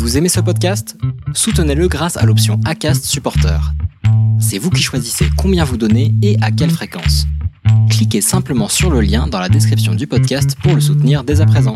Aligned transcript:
Vous 0.00 0.16
aimez 0.16 0.30
ce 0.30 0.40
podcast? 0.40 0.96
Soutenez-le 1.34 1.86
grâce 1.86 2.16
à 2.16 2.24
l'option 2.24 2.58
ACAST 2.64 3.04
Supporter. 3.04 3.60
C'est 4.40 4.56
vous 4.56 4.70
qui 4.70 4.82
choisissez 4.82 5.26
combien 5.36 5.62
vous 5.62 5.76
donnez 5.76 6.14
et 6.22 6.38
à 6.40 6.50
quelle 6.50 6.70
fréquence. 6.70 7.26
Cliquez 7.90 8.22
simplement 8.22 8.68
sur 8.68 8.90
le 8.90 9.02
lien 9.02 9.26
dans 9.26 9.38
la 9.38 9.50
description 9.50 9.94
du 9.94 10.06
podcast 10.06 10.56
pour 10.62 10.74
le 10.74 10.80
soutenir 10.80 11.22
dès 11.22 11.42
à 11.42 11.46
présent. 11.46 11.74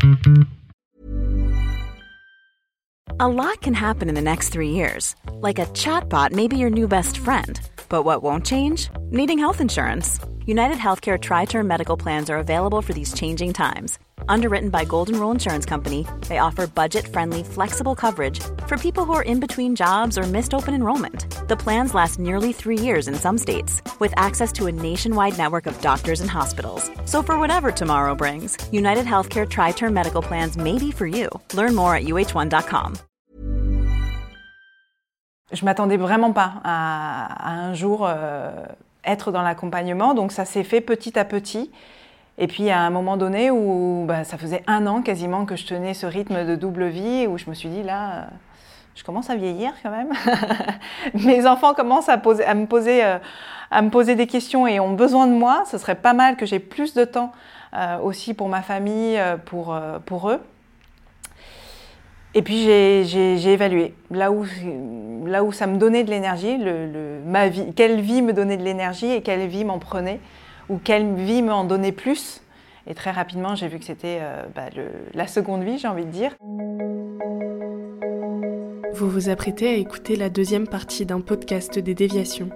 A 3.18 3.28
lot 3.28 3.60
can 3.62 3.74
happen 3.74 4.08
in 4.08 4.14
the 4.14 4.24
next 4.24 4.50
three 4.50 4.70
years. 4.70 5.14
Like 5.42 5.58
a 5.58 5.66
chatbot 5.74 6.32
may 6.32 6.48
be 6.48 6.56
your 6.56 6.70
new 6.70 6.88
best 6.88 7.18
friend. 7.18 7.60
But 7.90 8.06
what 8.06 8.22
won't 8.22 8.46
change? 8.46 8.88
Needing 9.10 9.38
health 9.38 9.60
insurance. 9.60 10.18
United 10.46 10.78
Healthcare 10.78 11.20
Tri 11.20 11.44
Term 11.44 11.68
Medical 11.68 11.98
Plans 11.98 12.30
are 12.30 12.38
available 12.38 12.80
for 12.80 12.94
these 12.94 13.12
changing 13.12 13.52
times. 13.52 13.98
Underwritten 14.28 14.70
by 14.70 14.84
Golden 14.84 15.18
Rule 15.18 15.30
Insurance 15.30 15.66
Company, 15.66 16.06
they 16.28 16.38
offer 16.38 16.66
budget 16.66 17.06
friendly, 17.06 17.42
flexible 17.42 17.94
coverage 17.94 18.40
for 18.66 18.76
people 18.76 19.04
who 19.04 19.12
are 19.12 19.22
in 19.22 19.40
between 19.40 19.74
jobs 19.76 20.18
or 20.18 20.22
missed 20.22 20.54
open 20.54 20.74
enrollment. 20.74 21.26
The 21.48 21.56
plans 21.56 21.94
last 21.94 22.18
nearly 22.18 22.52
three 22.52 22.78
years 22.78 23.08
in 23.08 23.14
some 23.14 23.38
states, 23.38 23.82
with 24.00 24.12
access 24.16 24.52
to 24.52 24.66
a 24.66 24.72
nationwide 24.72 25.36
network 25.38 25.66
of 25.66 25.80
doctors 25.80 26.20
and 26.20 26.30
hospitals. 26.30 26.90
So, 27.04 27.22
for 27.22 27.38
whatever 27.38 27.70
tomorrow 27.70 28.14
brings, 28.14 28.56
United 28.72 29.04
Healthcare 29.04 29.48
Tri 29.48 29.72
Term 29.72 29.92
Medical 29.92 30.22
Plans 30.22 30.56
may 30.56 30.78
be 30.78 30.90
for 30.90 31.06
you. 31.06 31.28
Learn 31.52 31.74
more 31.74 31.94
at 31.94 32.04
uh1.com. 32.04 32.94
Je 35.52 35.64
m'attendais 35.64 35.98
vraiment 35.98 36.32
pas 36.32 36.54
à, 36.64 37.50
à 37.50 37.52
un 37.52 37.74
jour 37.74 38.06
euh, 38.06 38.50
être 39.04 39.30
dans 39.30 39.42
l'accompagnement, 39.42 40.14
donc 40.14 40.32
ça 40.32 40.44
s'est 40.44 40.64
fait 40.64 40.80
petit 40.80 41.18
à 41.18 41.24
petit. 41.24 41.70
Et 42.36 42.48
puis 42.48 42.70
à 42.70 42.80
un 42.80 42.90
moment 42.90 43.16
donné 43.16 43.50
où 43.50 44.04
bah, 44.06 44.24
ça 44.24 44.38
faisait 44.38 44.62
un 44.66 44.86
an 44.86 45.02
quasiment 45.02 45.44
que 45.46 45.56
je 45.56 45.66
tenais 45.66 45.94
ce 45.94 46.06
rythme 46.06 46.44
de 46.44 46.56
double 46.56 46.86
vie, 46.86 47.26
où 47.28 47.38
je 47.38 47.48
me 47.48 47.54
suis 47.54 47.68
dit 47.68 47.82
là, 47.82 48.12
euh, 48.12 48.24
je 48.96 49.04
commence 49.04 49.30
à 49.30 49.36
vieillir 49.36 49.72
quand 49.82 49.90
même. 49.90 50.12
Mes 51.14 51.46
enfants 51.46 51.74
commencent 51.74 52.08
à, 52.08 52.18
poser, 52.18 52.44
à, 52.44 52.54
me 52.54 52.66
poser, 52.66 53.04
euh, 53.04 53.18
à 53.70 53.82
me 53.82 53.90
poser 53.90 54.16
des 54.16 54.26
questions 54.26 54.66
et 54.66 54.80
ont 54.80 54.94
besoin 54.94 55.28
de 55.28 55.32
moi. 55.32 55.62
Ce 55.70 55.78
serait 55.78 55.94
pas 55.94 56.12
mal 56.12 56.36
que 56.36 56.44
j'ai 56.44 56.58
plus 56.58 56.94
de 56.94 57.04
temps 57.04 57.30
euh, 57.74 57.98
aussi 57.98 58.34
pour 58.34 58.48
ma 58.48 58.62
famille, 58.62 59.20
pour, 59.44 59.72
eux. 60.28 60.40
Et 62.36 62.42
puis 62.42 62.64
j'ai 62.64 63.52
évalué 63.52 63.94
là 64.10 64.32
où, 64.32 64.44
ça 65.52 65.68
me 65.68 65.76
donnait 65.76 66.02
de 66.02 66.10
l'énergie, 66.10 66.58
quelle 67.76 68.00
vie 68.00 68.22
me 68.22 68.32
donnait 68.32 68.56
de 68.56 68.64
l'énergie 68.64 69.12
et 69.12 69.22
quelle 69.22 69.46
vie 69.46 69.64
m'en 69.64 69.78
prenait 69.78 70.18
ou 70.68 70.78
quelle 70.82 71.14
vie 71.14 71.42
me 71.42 71.52
en 71.52 71.64
donnait 71.64 71.92
plus. 71.92 72.40
Et 72.86 72.94
très 72.94 73.10
rapidement, 73.10 73.54
j'ai 73.54 73.68
vu 73.68 73.78
que 73.78 73.84
c'était 73.84 74.18
euh, 74.20 74.44
bah, 74.54 74.66
la 75.14 75.26
seconde 75.26 75.62
vie, 75.62 75.78
j'ai 75.78 75.88
envie 75.88 76.04
de 76.04 76.10
dire. 76.10 76.32
Vous 78.94 79.08
vous 79.08 79.28
apprêtez 79.28 79.68
à 79.68 79.74
écouter 79.74 80.16
la 80.16 80.30
deuxième 80.30 80.68
partie 80.68 81.06
d'un 81.06 81.20
podcast 81.20 81.78
des 81.78 81.94
déviations. 81.94 82.50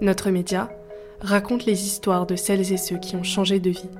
Notre 0.00 0.30
média 0.30 0.70
raconte 1.20 1.66
les 1.66 1.84
histoires 1.86 2.26
de 2.26 2.36
celles 2.36 2.72
et 2.72 2.76
ceux 2.76 2.96
qui 2.96 3.16
ont 3.16 3.22
changé 3.22 3.60
de 3.60 3.70
vie. 3.70 3.90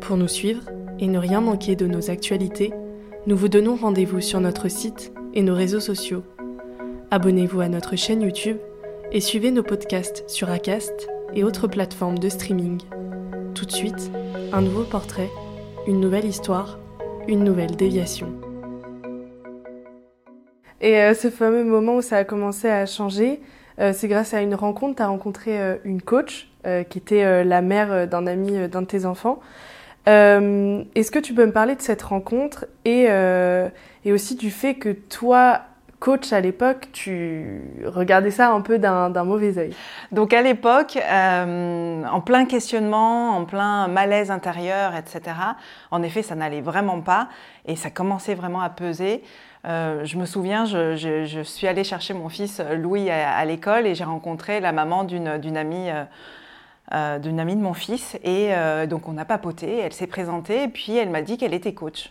Pour 0.00 0.16
nous 0.16 0.28
suivre 0.28 0.62
et 0.98 1.06
ne 1.06 1.18
rien 1.18 1.40
manquer 1.40 1.76
de 1.76 1.86
nos 1.86 2.10
actualités, 2.10 2.72
nous 3.26 3.36
vous 3.36 3.48
donnons 3.48 3.76
rendez-vous 3.76 4.20
sur 4.20 4.40
notre 4.40 4.68
site 4.68 5.12
et 5.34 5.42
nos 5.42 5.54
réseaux 5.54 5.80
sociaux. 5.80 6.24
Abonnez-vous 7.10 7.60
à 7.60 7.68
notre 7.68 7.94
chaîne 7.94 8.22
YouTube 8.22 8.56
et 9.12 9.20
suivez 9.20 9.50
nos 9.50 9.62
podcasts 9.62 10.28
sur 10.28 10.50
Acast 10.50 11.08
et 11.34 11.44
autres 11.44 11.66
plateformes 11.66 12.18
de 12.18 12.28
streaming. 12.28 12.80
Tout 13.54 13.66
de 13.66 13.72
suite, 13.72 14.10
un 14.52 14.62
nouveau 14.62 14.84
portrait, 14.84 15.30
une 15.86 16.00
nouvelle 16.00 16.24
histoire, 16.24 16.78
une 17.26 17.44
nouvelle 17.44 17.76
déviation. 17.76 18.32
Et 20.80 20.96
euh, 20.96 21.14
ce 21.14 21.30
fameux 21.30 21.64
moment 21.64 21.96
où 21.96 22.02
ça 22.02 22.18
a 22.18 22.24
commencé 22.24 22.68
à 22.68 22.86
changer, 22.86 23.40
euh, 23.80 23.92
c'est 23.92 24.08
grâce 24.08 24.34
à 24.34 24.40
une 24.40 24.54
rencontre, 24.54 24.96
tu 24.96 25.02
as 25.02 25.08
rencontré 25.08 25.60
euh, 25.60 25.76
une 25.84 26.02
coach 26.02 26.50
qui 26.90 26.98
était 26.98 27.44
la 27.44 27.62
mère 27.62 28.06
d'un 28.06 28.26
ami 28.26 28.68
d'un 28.68 28.82
de 28.82 28.86
tes 28.86 29.06
enfants. 29.06 29.40
Est-ce 30.04 31.10
que 31.10 31.18
tu 31.18 31.32
peux 31.32 31.46
me 31.46 31.52
parler 31.52 31.76
de 31.76 31.80
cette 31.80 32.02
rencontre 32.02 32.66
et, 32.84 33.04
et 33.04 34.12
aussi 34.12 34.34
du 34.34 34.50
fait 34.50 34.74
que 34.74 34.90
toi, 34.90 35.62
coach 36.00 36.32
à 36.32 36.40
l'époque, 36.40 36.88
tu 36.92 37.62
regardais 37.84 38.30
ça 38.30 38.50
un 38.50 38.60
peu 38.60 38.78
d'un 38.78 39.24
mauvais 39.24 39.58
œil. 39.58 39.74
Donc 40.12 40.32
à 40.32 40.42
l'époque, 40.42 40.96
euh, 40.96 42.04
en 42.04 42.20
plein 42.20 42.44
questionnement, 42.44 43.36
en 43.36 43.44
plein 43.44 43.88
malaise 43.88 44.30
intérieur, 44.30 44.94
etc., 44.94 45.36
en 45.90 46.02
effet, 46.02 46.22
ça 46.22 46.34
n'allait 46.34 46.60
vraiment 46.60 47.00
pas 47.00 47.28
et 47.66 47.76
ça 47.76 47.90
commençait 47.90 48.34
vraiment 48.34 48.60
à 48.60 48.70
peser. 48.70 49.22
Euh, 49.66 50.04
je 50.04 50.16
me 50.16 50.24
souviens, 50.24 50.64
je, 50.64 50.96
je, 50.96 51.24
je, 51.24 51.40
suis 51.40 51.66
allée 51.66 51.84
chercher 51.84 52.14
mon 52.14 52.28
fils 52.28 52.60
Louis 52.76 53.10
à, 53.10 53.36
à 53.36 53.44
l'école 53.44 53.86
et 53.86 53.94
j'ai 53.94 54.04
rencontré 54.04 54.60
la 54.60 54.72
maman 54.72 55.04
d'une 55.04 55.56
amie. 55.56 55.90
Euh, 55.90 56.04
euh, 56.94 57.18
d'une 57.18 57.38
amie 57.38 57.54
de 57.54 57.60
mon 57.60 57.74
fils 57.74 58.14
et 58.24 58.54
euh, 58.54 58.86
donc 58.86 59.08
on 59.08 59.18
a 59.18 59.26
papoté, 59.26 59.76
elle 59.76 59.92
s'est 59.92 60.06
présentée 60.06 60.62
et 60.62 60.68
puis 60.68 60.96
elle 60.96 61.10
m'a 61.10 61.20
dit 61.20 61.36
qu'elle 61.36 61.52
était 61.52 61.74
coach. 61.74 62.10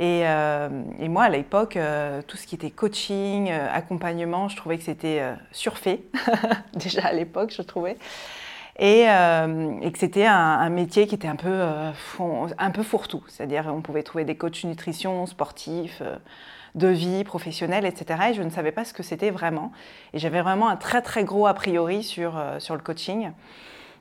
Euh, 0.00 0.82
et, 0.98 1.08
moi, 1.08 1.24
à 1.24 1.28
l'époque, 1.28 1.76
euh, 1.76 2.20
tout 2.26 2.36
ce 2.36 2.46
qui 2.46 2.54
était 2.54 2.70
coaching, 2.70 3.50
euh, 3.50 3.68
accompagnement, 3.72 4.48
je 4.48 4.56
trouvais 4.56 4.76
que 4.76 4.84
c'était 4.84 5.22
surfait, 5.52 6.02
déjà 6.74 7.06
à 7.06 7.12
l'époque, 7.12 7.52
je 7.56 7.62
trouvais. 7.62 7.96
Et, 8.80 9.04
que 9.04 9.98
c'était 9.98 10.26
un, 10.26 10.68
métier 10.68 11.06
qui 11.06 11.14
était 11.14 11.28
un 11.28 11.36
peu, 11.36 11.62
un 12.58 12.70
peu 12.72 12.82
fourre-tout. 12.82 13.22
C'est-à-dire, 13.28 13.72
on 13.72 13.82
pouvait 13.82 14.02
trouver 14.02 14.24
des 14.24 14.36
coachs 14.36 14.64
nutrition, 14.64 15.26
sportifs, 15.26 16.02
de 16.74 16.88
vie, 16.88 17.22
professionnels, 17.22 17.86
etc. 17.86 18.30
Et 18.30 18.34
je 18.34 18.42
ne 18.42 18.50
savais 18.50 18.72
pas 18.72 18.84
ce 18.84 18.92
que 18.92 19.04
c'était 19.04 19.30
vraiment. 19.30 19.70
Et 20.12 20.18
j'avais 20.18 20.42
vraiment 20.42 20.68
un 20.68 20.74
très, 20.74 21.02
très 21.02 21.22
gros 21.22 21.46
a 21.46 21.54
priori 21.54 22.02
sur, 22.02 22.34
sur 22.58 22.74
le 22.74 22.80
coaching. 22.80 23.30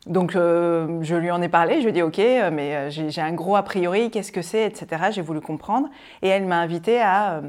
Donc 0.07 0.35
euh, 0.35 0.99
je 1.01 1.15
lui 1.15 1.31
en 1.31 1.41
ai 1.41 1.47
parlé, 1.47 1.77
je 1.77 1.83
lui 1.83 1.89
ai 1.89 1.91
dit 1.93 2.01
ok, 2.01 2.19
euh, 2.19 2.49
mais 2.51 2.75
euh, 2.75 2.89
j'ai 2.89 3.21
un 3.21 3.31
gros 3.31 3.55
a 3.55 3.63
priori, 3.63 4.11
qu'est-ce 4.11 4.33
que 4.33 4.41
c'est, 4.41 4.65
etc. 4.65 5.03
J'ai 5.11 5.21
voulu 5.21 5.39
comprendre 5.39 5.87
et 6.21 6.27
elle 6.27 6.45
m'a 6.45 6.57
invité 6.57 6.99
à, 6.99 7.41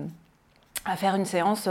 à, 0.84 0.96
faire 0.96 1.16
une 1.16 1.24
séance, 1.24 1.68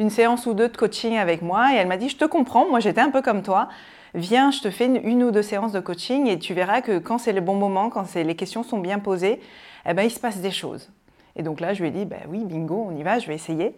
une 0.00 0.10
séance 0.10 0.46
ou 0.46 0.54
deux 0.54 0.68
de 0.68 0.76
coaching 0.76 1.16
avec 1.16 1.40
moi 1.40 1.72
et 1.72 1.76
elle 1.76 1.86
m'a 1.86 1.96
dit 1.96 2.08
je 2.08 2.16
te 2.16 2.24
comprends, 2.24 2.68
moi 2.68 2.80
j'étais 2.80 3.00
un 3.00 3.10
peu 3.10 3.22
comme 3.22 3.42
toi, 3.42 3.68
viens, 4.14 4.50
je 4.50 4.60
te 4.60 4.70
fais 4.70 4.86
une, 4.86 5.22
ou 5.22 5.30
deux 5.30 5.42
séances 5.42 5.72
de 5.72 5.80
coaching 5.80 6.26
et 6.26 6.40
tu 6.40 6.52
verras 6.52 6.80
que 6.80 6.98
quand 6.98 7.18
c'est 7.18 7.32
le 7.32 7.40
bon 7.40 7.54
moment, 7.54 7.88
quand 7.88 8.12
les 8.16 8.34
questions 8.34 8.64
sont 8.64 8.78
bien 8.78 8.98
posées, 8.98 9.40
eh 9.88 9.94
ben, 9.94 10.02
il 10.02 10.10
se 10.10 10.18
passe 10.18 10.38
des 10.38 10.50
choses. 10.50 10.90
Et 11.36 11.44
donc 11.44 11.60
là 11.60 11.74
je 11.74 11.80
lui 11.80 11.90
ai 11.90 11.92
dit 11.92 12.06
bah 12.06 12.16
oui 12.28 12.42
bingo, 12.44 12.88
on 12.90 12.96
y 12.96 13.04
va, 13.04 13.20
je 13.20 13.28
vais 13.28 13.36
essayer. 13.36 13.76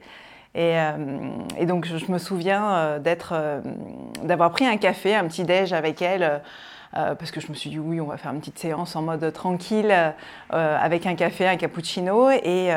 Euh, 0.56 1.28
et, 1.58 1.66
donc, 1.66 1.86
je, 1.86 2.10
me 2.10 2.18
souviens 2.18 2.76
euh, 2.76 2.98
euh, 3.32 3.60
d'avoir 4.22 4.50
pris 4.50 4.66
un 4.66 4.76
café, 4.76 5.14
un 5.14 5.26
petit 5.26 5.44
déj 5.44 5.72
avec 5.72 6.00
elle. 6.02 6.42
parce 6.92 7.30
que 7.30 7.40
je 7.40 7.48
me 7.48 7.54
suis 7.54 7.68
dit 7.68 7.78
oui, 7.78 8.00
on 8.00 8.06
va 8.06 8.16
faire 8.16 8.32
une 8.32 8.40
petite 8.40 8.58
séance 8.58 8.96
en 8.96 9.02
mode 9.02 9.30
tranquille 9.32 9.94
avec 10.50 11.06
un 11.06 11.14
café, 11.14 11.46
un 11.46 11.56
cappuccino 11.56 12.30
et, 12.30 12.70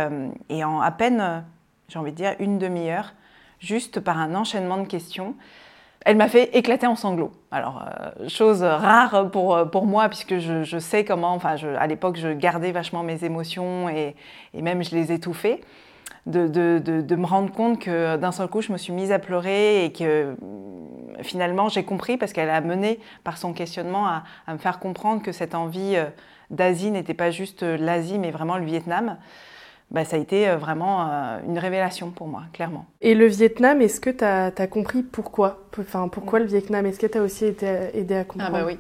en 0.64 0.82
à 0.82 0.92
peine, 0.92 1.46
j'ai 1.88 2.00
envie 2.00 2.12
de 2.12 2.18
dire, 2.18 2.36
une 2.40 2.58
demi-heure, 2.58 3.14
juste 3.60 4.02
par 4.02 4.18
un 4.18 4.36
enchaînement 4.36 4.78
de 4.78 4.88
questions, 4.88 5.36
elle 6.06 6.18
m'a 6.18 6.28
fait 6.28 6.56
éclater 6.56 6.88
en 6.88 6.96
sanglots. 6.96 7.32
Alors, 7.52 7.86
chose 8.28 8.64
rare 8.64 9.30
pour, 9.32 9.70
pour 9.70 9.86
moi, 9.86 10.10
puisque 10.10 10.40
je, 10.40 10.80
sais 10.80 11.06
comment, 11.06 11.34
enfin, 11.34 11.56
à 11.78 11.88
l'époque, 11.88 12.18
je 12.18 12.30
gardais 12.30 12.74
vachement 12.74 13.04
mes 13.04 13.24
émotions 13.24 13.88
et 13.88 14.16
même 14.54 14.84
je 14.84 14.96
les 14.96 15.14
étouffais 15.14 15.62
de, 16.30 16.48
de, 16.48 17.02
de, 17.02 17.16
me 17.16 17.26
rendre 17.26 17.52
compte 17.52 17.80
que 17.80 18.18
d'un 18.18 18.32
seul 18.32 18.48
coup, 18.48 18.62
je 18.62 18.72
me 18.72 18.78
suis 18.78 18.94
mise 18.94 19.12
à 19.12 19.20
pleurer 19.20 19.86
et 19.86 19.92
que 19.92 20.36
finalement, 21.24 21.70
j'ai 21.70 21.84
compris 21.84 22.18
parce 22.18 22.34
qu'elle 22.34 22.50
a 22.50 22.62
mené 22.62 23.00
par 23.24 23.38
son 23.38 23.54
questionnement 23.54 24.08
à, 24.08 24.24
me 24.54 24.58
faire 24.58 24.80
comprendre 24.80 25.22
que 25.22 25.32
cette 25.32 25.56
envie 25.56 25.96
euh, 25.96 26.06
d'Asie 26.50 26.92
n'était 26.92 27.14
pas 27.14 27.32
juste 27.32 27.64
euh, 27.64 27.78
l'Asie, 27.78 28.20
mais 28.20 28.32
vraiment 28.32 28.58
le 28.58 28.66
Vietnam. 28.66 29.18
Bah, 29.92 30.06
ça 30.06 30.18
a 30.18 30.20
été 30.20 30.48
euh, 30.48 30.58
vraiment 30.58 31.02
une 31.48 31.58
révélation 31.58 32.12
pour 32.12 32.28
moi, 32.28 32.44
clairement. 32.54 32.86
Et 33.02 33.16
le 33.16 33.26
Vietnam, 33.26 33.82
est-ce 33.82 34.00
que 34.00 34.10
tu 34.10 34.24
as, 34.24 34.68
compris 34.68 35.04
pourquoi? 35.04 35.66
Enfin, 35.80 36.08
pourquoi 36.08 36.40
le 36.40 36.46
Vietnam? 36.46 36.86
Est-ce 36.86 37.00
que 37.00 37.08
tu 37.08 37.18
as 37.18 37.24
aussi 37.24 37.46
été 37.46 37.68
aidé 37.94 38.16
à 38.16 38.24
comprendre 38.24 38.56
Ah 38.56 38.60
bah 38.62 38.66
oui. 38.68 38.78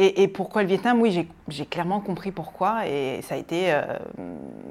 Et, 0.00 0.28
pourquoi 0.28 0.62
le 0.62 0.68
Vietnam? 0.68 1.00
Oui, 1.00 1.28
j'ai 1.48 1.66
clairement 1.66 1.98
compris 1.98 2.30
pourquoi. 2.30 2.86
Et 2.86 3.20
ça 3.22 3.34
a 3.34 3.38
été 3.38 3.72
euh, 3.72 3.82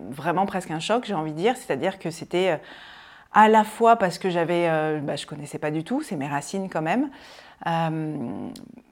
vraiment 0.10 0.46
presque 0.46 0.72
un 0.72 0.80
choc, 0.80 1.04
j'ai 1.06 1.16
envie 1.16 1.34
de 1.34 1.38
dire. 1.38 1.58
C'est-à-dire 1.58 2.00
que 2.00 2.12
c'était 2.12 2.52
euh, 2.52 2.58
à 3.34 3.50
la 3.50 3.66
fois 3.66 3.98
parce 3.98 4.20
que 4.20 4.30
j'avais, 4.30 4.70
euh, 4.70 5.02
bah, 5.02 5.18
je 5.18 5.26
connaissais 5.26 5.60
pas 5.60 5.70
du 5.70 5.84
tout, 5.84 6.02
c'est 6.02 6.16
mes 6.16 6.30
racines 6.30 6.70
quand 6.70 6.82
même, 6.82 7.10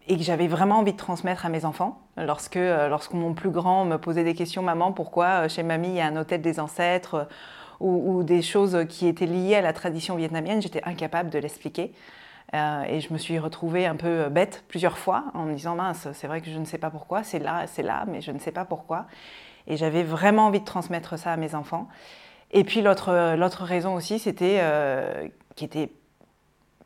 et 0.08 0.18
que 0.18 0.24
j'avais 0.24 0.48
vraiment 0.48 0.80
envie 0.80 0.92
de 0.92 0.98
transmettre 0.98 1.46
à 1.46 1.50
mes 1.50 1.64
enfants. 1.64 2.02
Lorsque, 2.18 2.56
lorsque 2.56 3.14
mon 3.14 3.34
plus 3.34 3.52
grand 3.52 3.86
me 3.86 3.98
posait 3.98 4.26
des 4.26 4.36
questions, 4.36 4.62
maman, 4.62 4.92
pourquoi 4.92 5.48
chez 5.48 5.64
mamie 5.64 5.88
il 5.88 5.96
y 5.96 6.02
a 6.02 6.08
un 6.08 6.18
hôtel 6.18 6.42
des 6.42 6.60
ancêtres 6.60 7.30
ou 7.80 8.24
des 8.24 8.42
choses 8.42 8.86
qui 8.90 9.08
étaient 9.08 9.26
liées 9.26 9.56
à 9.56 9.62
la 9.62 9.72
tradition 9.72 10.16
vietnamienne, 10.16 10.62
j'étais 10.62 10.82
incapable 10.84 11.30
de 11.30 11.40
l'expliquer. 11.40 11.94
Euh, 12.56 12.84
et 12.88 13.02
je 13.02 13.12
me 13.12 13.18
suis 13.18 13.38
retrouvée 13.38 13.86
un 13.86 13.96
peu 13.96 14.30
bête 14.30 14.64
plusieurs 14.70 14.98
fois 14.98 15.26
en 15.34 15.44
me 15.44 15.54
disant 15.54 15.76
mince, 15.76 16.08
c'est 16.14 16.28
vrai 16.28 16.40
que 16.40 16.50
je 16.50 16.58
ne 16.58 16.66
sais 16.66 16.78
pas 16.78 16.90
pourquoi, 16.90 17.24
c'est 17.24 17.40
là, 17.40 17.68
c'est 17.68 17.84
là, 17.84 18.06
mais 18.08 18.22
je 18.22 18.32
ne 18.32 18.40
sais 18.40 18.52
pas 18.52 18.64
pourquoi. 18.64 19.08
Et 19.68 19.76
j'avais 19.78 20.04
vraiment 20.04 20.46
envie 20.48 20.62
de 20.62 20.66
transmettre 20.66 21.20
ça 21.20 21.34
à 21.34 21.38
mes 21.38 21.54
enfants. 21.54 21.88
Et 22.52 22.64
puis 22.64 22.82
l'autre 22.82 23.64
raison 23.64 23.96
aussi, 23.96 24.20
c'était, 24.20 24.62
qui 25.56 25.66
était 25.66 25.90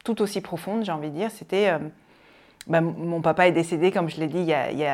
tout 0.04 0.22
aussi 0.22 0.42
profonde, 0.42 0.84
j'ai 0.84 0.92
envie 0.92 1.10
de 1.10 1.16
dire, 1.16 1.30
c'était... 1.32 1.78
Bah, 2.68 2.82
mon 2.82 3.22
papa 3.22 3.48
est 3.48 3.52
décédé, 3.52 3.92
comme 3.92 4.10
je 4.10 4.18
l'ai 4.20 4.28
dit, 4.28 4.40
il 4.40 4.46
y, 4.48 4.86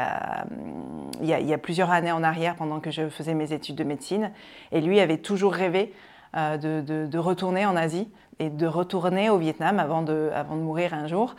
a, 1.54 1.58
plusieurs 1.58 1.92
années 1.92 2.12
en 2.12 2.24
arrière, 2.24 2.56
pendant 2.56 2.80
que 2.80 2.90
je 2.90 3.10
faisais 3.10 3.34
mes 3.34 3.54
études 3.54 3.76
de 3.76 3.84
médecine. 3.84 4.32
Et 4.72 4.82
lui 4.82 5.00
avait 5.00 5.18
toujours 5.18 5.54
rêvé 5.54 5.94
de, 6.34 7.18
retourner 7.18 7.66
en 7.66 7.76
Asie 7.76 8.10
et 8.40 8.50
de 8.50 8.68
retourner 8.68 9.30
au 9.30 9.38
Vietnam 9.38 9.80
avant 9.80 10.02
de, 10.02 10.32
mourir 10.52 10.94
un 10.94 11.08
jour. 11.08 11.36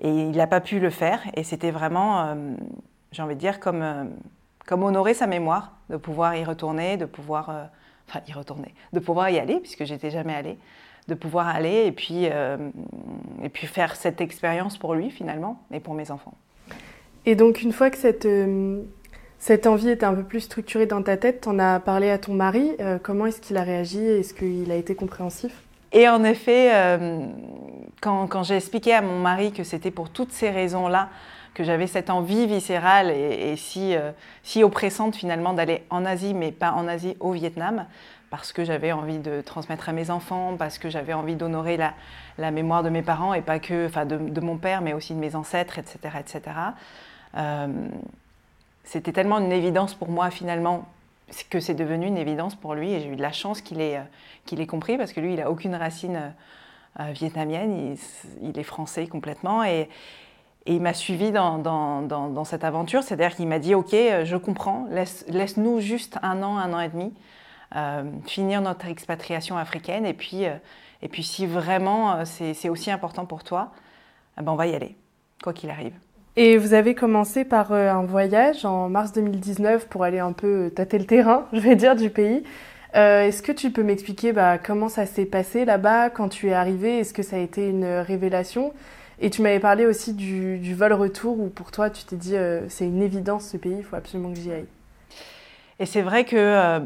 Et 0.00 0.10
il 0.10 0.32
n'a 0.32 0.46
pas 0.46 0.60
pu 0.60 0.80
le 0.80 0.90
faire. 0.90 1.20
Et 1.34 1.44
c'était 1.44 1.70
vraiment, 1.70 2.34
j'ai 3.12 3.22
envie 3.22 3.36
de 3.36 3.40
dire, 3.40 3.60
comme 3.60 4.10
comme 4.70 4.84
honorer 4.84 5.14
sa 5.14 5.26
mémoire, 5.26 5.72
de 5.88 5.96
pouvoir 5.96 6.36
y 6.36 6.44
retourner, 6.44 6.96
de 6.96 7.04
pouvoir, 7.04 7.50
euh, 7.50 8.18
y 8.28 8.32
retourner, 8.32 8.72
de 8.92 9.00
pouvoir 9.00 9.28
y 9.28 9.38
aller, 9.40 9.58
puisque 9.58 9.84
j'étais 9.84 10.10
jamais 10.10 10.32
allée, 10.32 10.58
de 11.08 11.14
pouvoir 11.14 11.48
aller 11.48 11.86
et 11.86 11.92
puis, 11.92 12.28
euh, 12.30 12.56
et 13.42 13.48
puis 13.48 13.66
faire 13.66 13.96
cette 13.96 14.20
expérience 14.20 14.78
pour 14.78 14.94
lui 14.94 15.10
finalement 15.10 15.60
et 15.72 15.80
pour 15.80 15.94
mes 15.94 16.12
enfants. 16.12 16.34
Et 17.26 17.34
donc 17.34 17.62
une 17.62 17.72
fois 17.72 17.90
que 17.90 17.96
cette, 17.96 18.26
euh, 18.26 18.82
cette 19.40 19.66
envie 19.66 19.90
était 19.90 20.06
un 20.06 20.14
peu 20.14 20.22
plus 20.22 20.40
structurée 20.40 20.86
dans 20.86 21.02
ta 21.02 21.16
tête, 21.16 21.40
tu 21.40 21.48
en 21.48 21.58
as 21.58 21.80
parlé 21.80 22.08
à 22.08 22.18
ton 22.18 22.34
mari, 22.34 22.76
comment 23.02 23.26
est-ce 23.26 23.40
qu'il 23.40 23.56
a 23.56 23.62
réagi? 23.62 24.04
Est-ce 24.04 24.34
qu'il 24.34 24.70
a 24.70 24.76
été 24.76 24.94
compréhensif? 24.94 25.52
Et 25.92 26.08
en 26.08 26.24
effet, 26.24 26.70
quand, 28.00 28.26
quand 28.26 28.42
j'ai 28.42 28.56
expliqué 28.56 28.94
à 28.94 29.02
mon 29.02 29.18
mari 29.18 29.52
que 29.52 29.64
c'était 29.64 29.90
pour 29.90 30.10
toutes 30.10 30.32
ces 30.32 30.50
raisons-là 30.50 31.08
que 31.54 31.64
j'avais 31.64 31.86
cette 31.86 32.10
envie 32.10 32.46
viscérale 32.46 33.10
et, 33.10 33.56
si, 33.56 33.94
euh, 33.94 34.12
si 34.42 34.62
oppressante 34.62 35.16
finalement 35.16 35.52
d'aller 35.52 35.82
en 35.90 36.04
Asie, 36.04 36.34
mais 36.34 36.52
pas 36.52 36.72
en 36.72 36.86
Asie, 36.86 37.16
au 37.20 37.32
Vietnam, 37.32 37.86
parce 38.30 38.52
que 38.52 38.64
j'avais 38.64 38.92
envie 38.92 39.18
de 39.18 39.40
transmettre 39.40 39.88
à 39.88 39.92
mes 39.92 40.10
enfants, 40.10 40.54
parce 40.56 40.78
que 40.78 40.88
j'avais 40.88 41.12
envie 41.12 41.34
d'honorer 41.34 41.76
la, 41.76 42.50
mémoire 42.50 42.82
de 42.82 42.88
mes 42.88 43.02
parents 43.02 43.34
et 43.34 43.42
pas 43.42 43.58
que, 43.58 43.86
enfin 43.86 44.06
de, 44.06 44.16
de, 44.16 44.40
mon 44.40 44.56
père, 44.56 44.80
mais 44.80 44.92
aussi 44.92 45.14
de 45.14 45.18
mes 45.18 45.34
ancêtres, 45.34 45.78
etc., 45.78 45.98
etc. 46.20 46.42
Euh, 47.36 47.66
c'était 48.84 49.12
tellement 49.12 49.38
une 49.38 49.52
évidence 49.52 49.94
pour 49.94 50.08
moi 50.08 50.30
finalement 50.30 50.86
que 51.48 51.60
c'est 51.60 51.74
devenu 51.74 52.06
une 52.06 52.18
évidence 52.18 52.54
pour 52.54 52.74
lui 52.74 52.92
et 52.92 53.00
j'ai 53.00 53.08
eu 53.08 53.16
de 53.16 53.22
la 53.22 53.32
chance 53.32 53.60
qu'il 53.60 53.80
ait, 53.80 53.98
euh, 53.98 54.02
qu'il 54.46 54.60
ait 54.60 54.66
compris 54.66 54.96
parce 54.96 55.12
que 55.12 55.20
lui, 55.20 55.34
il 55.34 55.36
n'a 55.38 55.50
aucune 55.50 55.74
racine 55.74 56.34
vietnamienne, 56.98 57.96
il, 58.42 58.58
est 58.58 58.64
français 58.64 59.06
complètement 59.06 59.62
et, 59.62 59.88
il 60.66 60.80
m'a 60.80 60.94
suivi 60.94 61.32
dans, 61.32 61.58
dans, 61.58 62.44
cette 62.44 62.64
aventure, 62.64 63.02
c'est-à-dire 63.02 63.34
qu'il 63.34 63.48
m'a 63.48 63.58
dit 63.58 63.74
Ok, 63.74 63.94
euh, 63.94 64.24
je 64.24 64.36
comprends, 64.36 64.86
laisse-nous 64.90 65.76
laisse 65.76 65.84
juste 65.84 66.18
un 66.22 66.42
an, 66.42 66.58
un 66.58 66.72
an 66.72 66.80
et 66.80 66.88
demi, 66.88 67.12
euh, 67.76 68.04
finir 68.26 68.60
notre 68.60 68.86
expatriation 68.86 69.56
africaine, 69.56 70.04
et 70.04 70.14
puis, 70.14 70.46
euh, 70.46 70.54
et 71.02 71.08
puis 71.08 71.22
si 71.22 71.46
vraiment 71.46 72.24
c'est 72.24 72.68
aussi 72.68 72.90
important 72.90 73.24
pour 73.24 73.42
toi, 73.42 73.72
eh 74.38 74.42
ben 74.42 74.52
on 74.52 74.56
va 74.56 74.66
y 74.66 74.74
aller, 74.74 74.96
quoi 75.42 75.52
qu'il 75.52 75.70
arrive. 75.70 75.94
Et 76.36 76.56
vous 76.56 76.74
avez 76.74 76.94
commencé 76.94 77.44
par 77.44 77.72
un 77.72 78.04
voyage 78.04 78.64
en 78.64 78.88
mars 78.88 79.12
2019 79.12 79.88
pour 79.88 80.04
aller 80.04 80.20
un 80.20 80.32
peu 80.32 80.70
tâter 80.74 80.98
le 80.98 81.04
terrain, 81.04 81.46
je 81.52 81.60
vais 81.60 81.76
dire, 81.76 81.96
du 81.96 82.10
pays. 82.10 82.44
Est-ce 82.92 83.42
que 83.42 83.52
tu 83.52 83.70
peux 83.70 83.84
m'expliquer 83.84 84.32
bah, 84.32 84.58
comment 84.58 84.88
ça 84.88 85.06
s'est 85.06 85.24
passé 85.24 85.64
là-bas 85.64 86.10
quand 86.10 86.28
tu 86.28 86.48
es 86.48 86.52
arrivé 86.52 86.98
Est-ce 86.98 87.14
que 87.14 87.22
ça 87.22 87.36
a 87.36 87.38
été 87.38 87.68
une 87.68 87.84
révélation? 87.84 88.72
Et 89.22 89.28
tu 89.28 89.42
m'avais 89.42 89.60
parlé 89.60 89.84
aussi 89.84 90.14
du, 90.14 90.74
vol 90.74 90.94
retour 90.94 91.38
où 91.38 91.48
pour 91.48 91.70
toi 91.70 91.90
tu 91.90 92.04
t'es 92.04 92.16
dit 92.16 92.36
euh, 92.36 92.66
c'est 92.68 92.86
une 92.86 93.02
évidence 93.02 93.48
ce 93.48 93.58
pays, 93.58 93.76
il 93.78 93.84
faut 93.84 93.96
absolument 93.96 94.32
que 94.32 94.38
j'y 94.38 94.50
aille. 94.50 94.66
Et 95.78 95.84
c'est 95.86 96.00
vrai 96.00 96.24
que 96.24 96.36
euh, 96.36 96.80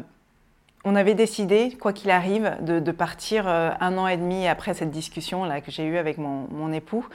on 0.85 0.97
avait 0.97 1.15
décidé, 1.15 1.77
quoi 1.81 1.93
qu'il 1.93 2.11
arrive, 2.11 2.57
de, 2.61 2.91
partir 2.91 3.47
euh, 3.47 3.71
un 3.81 3.97
an 3.99 4.09
et 4.09 4.17
demi 4.17 4.49
après 4.49 4.75
cette 4.75 4.91
discussion 4.91 5.45
là 5.45 5.61
que 5.61 5.71
j'ai 5.71 5.85
eue 5.85 5.97
avec 5.97 6.19
mon, 6.19 6.73
époux 6.73 7.07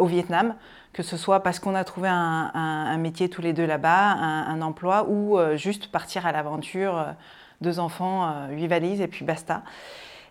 au 0.00 0.06
Vietnam, 0.06 0.56
que 0.98 1.04
ce 1.04 1.16
soit 1.16 1.40
parce 1.40 1.60
qu'on 1.60 1.74
a 1.74 1.84
trouvé 1.84 2.08
un, 2.10 2.96
métier 2.98 3.28
tous 3.28 3.40
les 3.40 3.52
deux 3.52 3.66
là-bas, 3.66 4.12
un, 4.12 4.60
emploi, 4.62 5.06
ou 5.08 5.38
juste 5.54 5.92
partir 5.92 6.26
à 6.26 6.32
l'aventure, 6.32 7.06
deux 7.60 7.78
enfants, 7.78 8.48
huit 8.50 8.66
valises 8.66 9.00
et 9.00 9.06
puis 9.06 9.24
basta. 9.24 9.62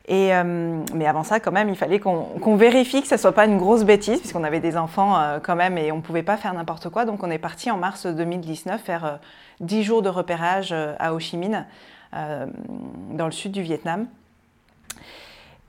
Et, 0.07 0.33
euh, 0.33 0.83
mais 0.93 1.05
avant 1.05 1.23
ça, 1.23 1.39
quand 1.39 1.51
même, 1.51 1.69
il 1.69 1.75
fallait 1.75 1.99
qu'on 1.99 2.55
vérifie 2.55 3.01
que 3.01 3.07
ça 3.07 3.15
ne 3.15 3.19
soit 3.19 3.33
pas 3.33 3.45
une 3.45 3.57
grosse 3.57 3.83
bêtise, 3.83 4.19
puisqu'on 4.19 4.45
avait 4.45 4.61
des 4.61 4.77
enfants 4.77 5.19
euh, 5.19 5.39
quand 5.41 5.55
même 5.55 5.77
et 5.77 5.91
on 5.91 5.97
ne 5.97 6.01
pouvait 6.01 6.23
pas 6.23 6.37
faire 6.37 6.53
n'importe 6.53 6.89
quoi. 6.89 7.03
Donc 7.03 7.23
on 7.23 7.29
est 7.29 7.37
parti 7.37 7.69
en 7.69 7.77
mars 7.77 8.05
2019 8.05 8.81
faire 8.81 9.19
10 9.59 9.79
euh, 9.79 9.83
jours 9.83 10.01
de 10.01 10.09
repérage 10.09 10.73
à 10.73 11.13
Ho 11.13 11.19
Chi 11.19 11.37
Minh, 11.37 11.65
dans 12.13 13.25
le 13.25 13.31
sud 13.31 13.51
du 13.51 13.61
Vietnam. 13.61 14.07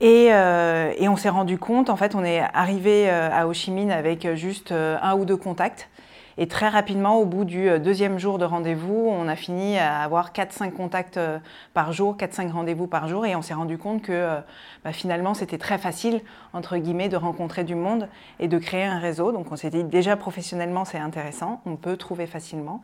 Et, 0.01 0.27
et 0.27 1.09
on 1.09 1.15
s'est 1.17 1.29
rendu 1.29 1.57
compte, 1.57 1.89
en 1.89 1.97
fait, 1.97 2.15
on 2.15 2.23
est 2.23 2.41
arrivé 2.53 3.09
à 3.09 3.47
Ho 3.47 3.53
Chi 3.53 3.71
Minh 3.71 3.91
avec 3.91 4.33
juste 4.35 4.71
un 4.71 5.15
ou 5.15 5.25
deux 5.25 5.35
contacts. 5.35 5.89
Et 6.41 6.47
très 6.47 6.69
rapidement, 6.69 7.17
au 7.17 7.25
bout 7.25 7.43
du 7.43 7.69
euh, 7.69 7.79
deuxième 7.79 8.17
jour 8.17 8.37
de 8.37 8.45
rendez-vous, 8.45 9.09
on 9.11 9.27
a 9.27 9.35
fini 9.35 9.77
à 9.77 9.99
avoir 9.99 10.31
4-5 10.31 10.71
contacts 10.71 11.17
euh, 11.17 11.37
par 11.73 11.91
jour, 11.91 12.15
4-5 12.15 12.51
rendez-vous 12.51 12.87
par 12.87 13.09
jour, 13.09 13.25
et 13.25 13.35
on 13.35 13.41
s'est 13.41 13.53
rendu 13.53 13.77
compte 13.77 14.01
que 14.01 14.13
euh, 14.13 14.39
bah, 14.85 14.93
finalement, 14.93 15.33
c'était 15.33 15.57
très 15.57 15.77
facile, 15.77 16.21
entre 16.53 16.77
guillemets, 16.77 17.09
de 17.09 17.17
rencontrer 17.17 17.65
du 17.65 17.75
monde 17.75 18.07
et 18.39 18.47
de 18.47 18.57
créer 18.57 18.85
un 18.85 18.99
réseau. 18.99 19.33
Donc 19.33 19.51
on 19.51 19.57
s'est 19.57 19.69
dit, 19.69 19.83
déjà 19.83 20.15
professionnellement, 20.15 20.85
c'est 20.85 20.97
intéressant, 20.97 21.59
on 21.65 21.75
peut 21.75 21.97
trouver 21.97 22.25
facilement. 22.25 22.81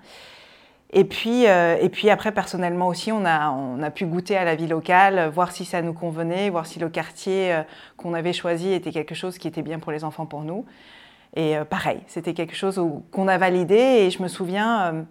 Et 0.91 1.03
puis, 1.03 1.43
et 1.43 1.89
puis 1.91 2.09
après, 2.09 2.31
personnellement 2.31 2.87
aussi, 2.87 3.11
on 3.11 3.25
a, 3.25 3.49
on 3.49 3.81
a 3.81 3.91
pu 3.91 4.05
goûter 4.05 4.37
à 4.37 4.45
la 4.45 4.55
vie 4.55 4.67
locale, 4.67 5.29
voir 5.29 5.51
si 5.51 5.65
ça 5.65 5.81
nous 5.81 5.93
convenait, 5.93 6.49
voir 6.49 6.65
si 6.67 6.79
le 6.79 6.87
quartier 6.89 7.63
qu'on 7.97 8.13
avait 8.13 8.31
choisi 8.31 8.71
était 8.71 8.91
quelque 8.91 9.15
chose 9.15 9.37
qui 9.37 9.47
était 9.47 9.63
bien 9.63 9.79
pour 9.79 9.91
les 9.91 10.03
enfants, 10.05 10.25
pour 10.25 10.43
nous. 10.43 10.65
Et 11.35 11.57
euh, 11.57 11.65
pareil, 11.65 12.01
c'était 12.07 12.33
quelque 12.33 12.55
chose 12.55 12.81
qu'on 13.11 13.27
a 13.27 13.37
validé 13.37 13.75
et 13.75 14.09
je 14.09 14.23
me 14.23 14.27
souviens, 14.27 14.81
euh, 14.81 15.03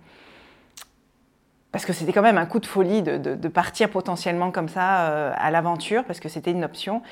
parce 1.70 1.84
que 1.84 1.92
c'était 1.92 2.12
quand 2.12 2.22
même 2.22 2.38
un 2.38 2.46
coup 2.46 2.60
de 2.60 2.66
folie 2.66 3.02
de, 3.02 3.48
partir 3.48 3.90
potentiellement 3.90 4.50
comme 4.50 4.68
ça 4.68 5.10
euh, 5.10 5.32
à 5.36 5.50
l'aventure, 5.50 6.04
parce 6.04 6.20
que 6.20 6.28
c'était 6.28 6.50
une 6.50 6.64
option. 6.64 7.02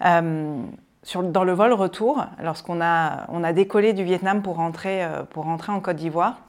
Dans 0.00 1.44
le 1.44 1.52
vol 1.52 1.72
retour, 1.72 2.24
lorsqu'on 2.42 2.80
a, 2.82 3.26
on 3.28 3.44
a 3.44 3.52
décollé 3.52 3.92
du 3.92 4.04
Vietnam 4.04 4.42
pour 4.42 4.56
rentrer, 4.56 5.06
pour 5.30 5.44
rentrer 5.44 5.72
en 5.72 5.80
Côte 5.80 5.96
d'Ivoire, 5.96 6.40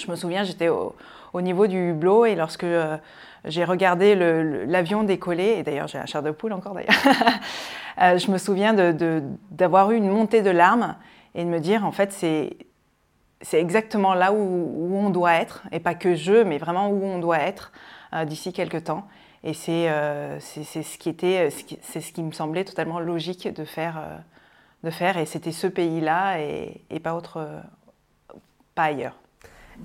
je 0.00 0.10
me 0.10 0.16
souviens, 0.16 0.44
j'étais 0.44 0.68
au, 0.68 0.94
niveau 1.34 1.66
du 1.66 1.90
hublot 1.90 2.26
et 2.26 2.34
lorsque 2.34 2.66
j'ai 3.44 3.64
regardé 3.64 4.14
l'avion 4.66 5.04
décoller, 5.04 5.56
et 5.58 5.62
d'ailleurs 5.62 5.86
j'ai 5.86 5.98
un 5.98 6.06
char 6.06 6.22
de 6.22 6.30
poule 6.30 6.52
encore 6.52 6.74
d'ailleurs, 6.74 6.90
je 8.18 8.30
me 8.30 8.38
souviens 8.38 8.74
d'avoir 9.50 9.92
eu 9.92 9.96
une 9.96 10.08
montée 10.08 10.42
de 10.42 10.50
larmes 10.50 10.96
et 11.34 11.44
de 11.44 11.48
me 11.48 11.60
dire, 11.60 11.84
en 11.84 11.92
fait, 11.92 12.12
c'est, 12.12 12.56
exactement 13.52 14.14
là 14.14 14.32
où, 14.32 14.94
on 14.94 15.10
doit 15.10 15.34
être, 15.34 15.64
et 15.72 15.80
pas 15.80 15.94
que 15.94 16.14
je, 16.14 16.42
mais 16.42 16.58
vraiment 16.58 16.88
où 16.88 17.04
on 17.04 17.18
doit 17.18 17.38
être 17.38 17.72
euh, 18.12 18.24
d'ici 18.24 18.52
quelques 18.52 18.84
temps. 18.84 19.06
Et 19.42 19.54
c'est, 19.54 19.88
euh, 19.88 20.38
ce 20.40 20.98
qui 20.98 21.08
était, 21.08 21.48
c'est 21.82 22.00
ce 22.00 22.12
qui 22.12 22.22
me 22.22 22.32
semblait 22.32 22.64
totalement 22.64 23.00
logique 23.00 23.48
de 23.54 23.64
faire, 23.64 23.98
euh, 23.98 24.18
de 24.84 24.90
faire 24.90 25.16
et 25.16 25.24
c'était 25.24 25.52
ce 25.52 25.66
pays-là 25.66 26.40
et, 26.40 26.82
et, 26.90 27.00
pas 27.00 27.14
autre, 27.14 27.62
pas 28.74 28.84
ailleurs. 28.84 29.16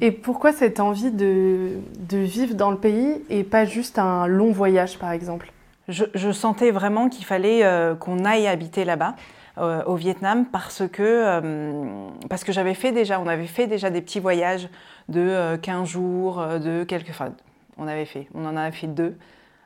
Et 0.01 0.11
pourquoi 0.11 0.51
cette 0.51 0.79
envie 0.79 1.11
de, 1.11 1.79
vivre 2.11 2.55
dans 2.55 2.71
le 2.71 2.77
pays 2.77 3.21
et 3.29 3.43
pas 3.43 3.65
juste 3.65 3.97
un 3.97 4.27
long 4.27 4.51
voyage, 4.51 4.97
par 4.99 5.11
exemple? 5.11 5.51
Je, 5.87 6.31
sentais 6.31 6.71
vraiment 6.71 7.09
qu'il 7.09 7.25
fallait 7.25 7.63
qu'on 7.99 8.25
aille 8.25 8.47
habiter 8.47 8.85
là-bas. 8.85 9.15
Euh, 9.57 9.83
au 9.85 9.95
Vietnam 9.95 10.45
parce 10.45 10.83
que, 10.91 11.01
euh, 11.01 12.09
que 12.45 12.51
j'avais 12.51 12.73
fait 12.73 12.91
déjà, 12.91 13.21
on 13.21 13.27
avait 13.27 13.47
fait 13.47 13.67
déjà 13.67 13.89
des 13.89 14.01
petits 14.01 14.19
voyages 14.19 14.67
de 15.07 15.55
15 15.61 15.81
euh, 15.81 15.85
jours, 15.85 16.45
de 16.59 16.83
quelques, 16.83 17.11
enfin, 17.11 17.31
on 17.77 17.87
avait 17.87 18.03
fait, 18.03 18.27
on 18.33 18.45
en 18.45 18.57
avait 18.57 18.75
fait 18.75 18.87
deux. 18.87 19.15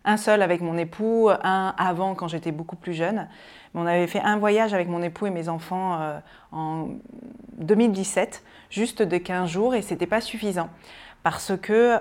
Un 0.10 0.18
seul 0.18 0.42
avec 0.42 0.62
mon 0.62 0.76
époux, 0.76 1.30
un 1.30 1.76
avant 1.78 2.16
quand 2.16 2.28
j'étais 2.28 2.52
beaucoup 2.52 2.76
plus 2.76 2.96
jeune. 2.96 3.28
on 3.76 3.86
avait 3.86 4.08
fait 4.08 4.22
un 4.22 4.38
voyage 4.40 4.74
avec 4.74 4.88
mon 4.88 5.04
époux 5.04 5.28
et 5.28 5.30
mes 5.30 5.50
enfants 5.50 6.00
en 6.52 6.88
2017, 7.60 8.44
juste 8.72 9.04
de 9.04 9.18
15 9.18 9.48
jours, 9.48 9.76
et 9.76 9.84
c'était 9.84 10.08
pas 10.08 10.20
suffisant. 10.20 10.70
Parce 11.22 11.56
que, 11.62 12.00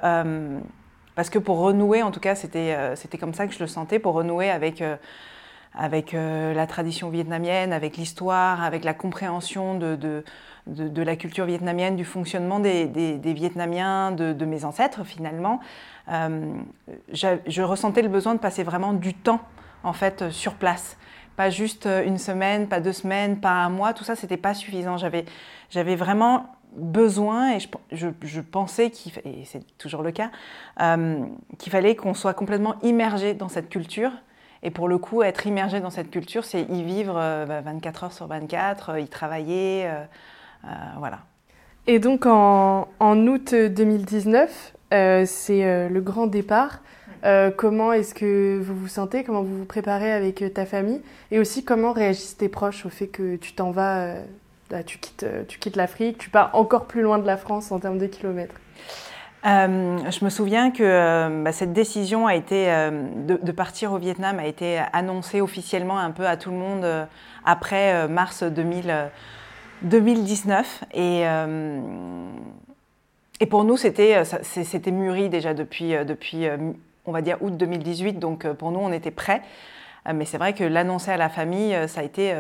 parce 1.17 1.29
que 1.29 1.38
pour 1.38 1.59
renouer, 1.59 2.03
en 2.03 2.11
tout 2.11 2.19
cas, 2.21 2.35
c'était 2.35 2.97
c'était 2.97 3.19
comme 3.19 3.35
ça 3.35 3.47
que 3.47 3.53
je 3.53 3.59
le 3.59 3.67
sentais, 3.67 3.99
pour 3.99 4.15
renouer 4.15 4.49
avec 4.49 4.83
avec 5.78 6.12
euh, 6.12 6.52
la 6.52 6.66
tradition 6.66 7.08
vietnamienne, 7.08 7.73
avec 7.73 7.97
l'histoire, 7.97 8.62
avec 8.64 8.85
la 8.85 8.94
compréhension 8.94 9.78
de, 9.78 10.25
la 10.66 11.16
culture 11.16 11.47
vietnamienne, 11.47 11.94
du 11.94 12.04
fonctionnement 12.04 12.58
des, 12.58 13.20
Vietnamiens, 13.23 14.11
de, 14.11 14.44
mes 14.44 14.64
ancêtres 14.64 15.04
finalement. 15.04 15.61
Euh, 16.11 16.52
je 17.12 17.62
ressentais 17.62 18.02
le 18.02 18.08
besoin 18.08 18.35
de 18.35 18.40
passer 18.40 18.64
vraiment 18.64 18.92
du 18.92 19.14
temps 19.14 19.40
en 19.85 19.92
fait 19.92 20.30
sur 20.30 20.54
place. 20.54 20.99
Pas 21.37 21.50
juste 21.50 21.87
une 21.87 22.18
semaine, 22.18 22.66
pas 22.66 22.80
deux 22.80 22.92
semaines, 22.92 23.38
pas 23.38 23.52
un 23.52 23.68
mois, 23.68 23.94
tout 23.94 24.02
ça, 24.02 24.16
c'était 24.16 24.37
pas 24.37 24.54
suffisant. 24.54 24.97
J'avais, 24.97 25.94
vraiment 25.94 26.47
besoin, 26.75 27.52
et 27.52 27.58
je, 27.92 28.40
pensais, 28.40 28.90
et 29.25 29.44
c'est 29.44 29.64
toujours 29.78 30.02
le 30.02 30.11
cas, 30.11 30.32
qu'il 31.58 31.70
fallait 31.70 31.94
qu'on 31.94 32.14
soit 32.14 32.35
complètement 32.35 32.75
immergé 32.82 33.35
dans 33.35 33.49
cette 33.49 33.68
culture. 33.68 34.11
Et 34.62 34.71
pour 34.71 34.88
le 34.88 34.99
coup, 34.99 35.23
être 35.23 35.47
immergé 35.47 35.81
dans 35.81 35.91
cette 35.91 36.11
culture, 36.11 36.45
c'est 36.45 36.62
y 36.62 36.83
vivre 36.83 37.15
24 37.15 38.00
bah, 38.00 38.07
heures 38.07 38.12
sur 38.12 38.27
24, 38.27 38.99
y 38.99 39.09
travailler, 39.09 39.88
voilà. 40.99 41.21
Et 41.87 41.99
donc 42.00 42.27
en, 42.27 42.88
en 42.99 43.27
août 43.27 43.55
2019, 43.55 44.75
c'est 44.91 45.88
le 45.88 46.00
grand 46.00 46.27
départ. 46.27 46.81
Euh, 47.25 47.50
comment 47.55 47.93
est-ce 47.93 48.15
que 48.15 48.61
vous 48.62 48.77
vous 48.77 48.88
sentez? 48.88 49.25
Comment 49.25 49.43
vous 49.43 49.59
vous 49.59 49.65
préparez 49.65 50.12
avec 50.12 50.43
euh, 50.43 50.49
ta 50.49 50.67
famille? 50.67 51.03
Et 51.31 51.38
aussi, 51.38 51.65
comment 51.65 51.93
réagissent 51.93 52.37
tes 52.37 52.49
proches 52.49 52.87
au 52.87 52.91
fait 52.91 53.09
que 53.09 53.37
tu 53.37 53.55
t'en 53.55 53.71
vas, 53.71 54.00
euh, 54.00 54.23
bah, 54.71 54.83
tu 54.83 54.99
quittes, 54.99 55.27
tu 55.49 55.59
quittes 55.59 55.77
l'Afrique, 55.77 56.19
tu 56.19 56.31
pars 56.31 56.50
encore 56.55 56.87
plus 56.87 57.03
loin 57.03 57.19
de 57.19 57.27
la 57.27 57.37
France 57.37 57.73
en 57.73 57.81
termes 57.81 57.99
de 57.99 58.07
kilomètres? 58.07 58.55
Je 59.45 60.25
me 60.25 60.30
souviens 60.30 60.71
que 60.71 61.42
bah, 61.42 61.52
cette 61.52 61.73
décision 61.73 62.26
a 62.26 62.35
été, 62.35 62.66
de, 62.66 63.52
partir 63.52 63.92
au 63.92 63.99
Vietnam 63.99 64.38
a 64.38 64.47
été 64.47 64.80
annoncée 64.92 65.40
officiellement 65.40 65.99
un 65.99 66.11
peu 66.11 66.26
à 66.26 66.37
tout 66.37 66.50
le 66.50 66.57
monde 66.57 66.87
après 67.45 68.09
mars 68.09 68.42
2019. 68.42 70.85
Et, 70.95 71.23
et 73.40 73.47
pour 73.47 73.64
nous, 73.64 73.76
c'était 73.76 74.90
mûri 74.90 75.28
déjà 75.28 75.54
depuis, 75.54 75.92
depuis 76.04 76.49
on 77.09 77.12
va 77.12 77.23
dire 77.23 77.38
août 77.40 77.57
2018, 77.57 78.18
donc 78.18 78.45
euh, 78.45 78.54
pour 78.54 78.71
nous, 78.71 78.80
on 78.80 78.92
était 78.92 79.11
prêts. 79.11 79.42
Euh, 80.07 80.12
mais 80.14 80.25
c'est 80.25 80.38
vrai 80.38 80.52
que 80.52 80.64
l'annoncer 80.64 81.11
à 81.11 81.16
la 81.16 81.28
famille, 81.28 81.75
euh, 81.75 81.88
ça 81.88 82.02
a 82.02 82.04
été, 82.04 82.35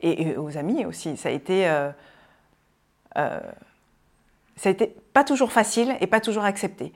et, 0.00 0.36
aux 0.36 0.56
amis 0.56 0.86
aussi, 0.86 1.16
ça 1.16 1.28
a 1.28 1.32
été, 1.32 1.68
ça 4.56 4.68
a 4.68 4.72
été 4.72 4.94
pas 5.12 5.24
toujours 5.24 5.52
facile 5.52 5.96
et 6.00 6.06
pas 6.06 6.20
toujours 6.20 6.44
accepté. 6.44 6.92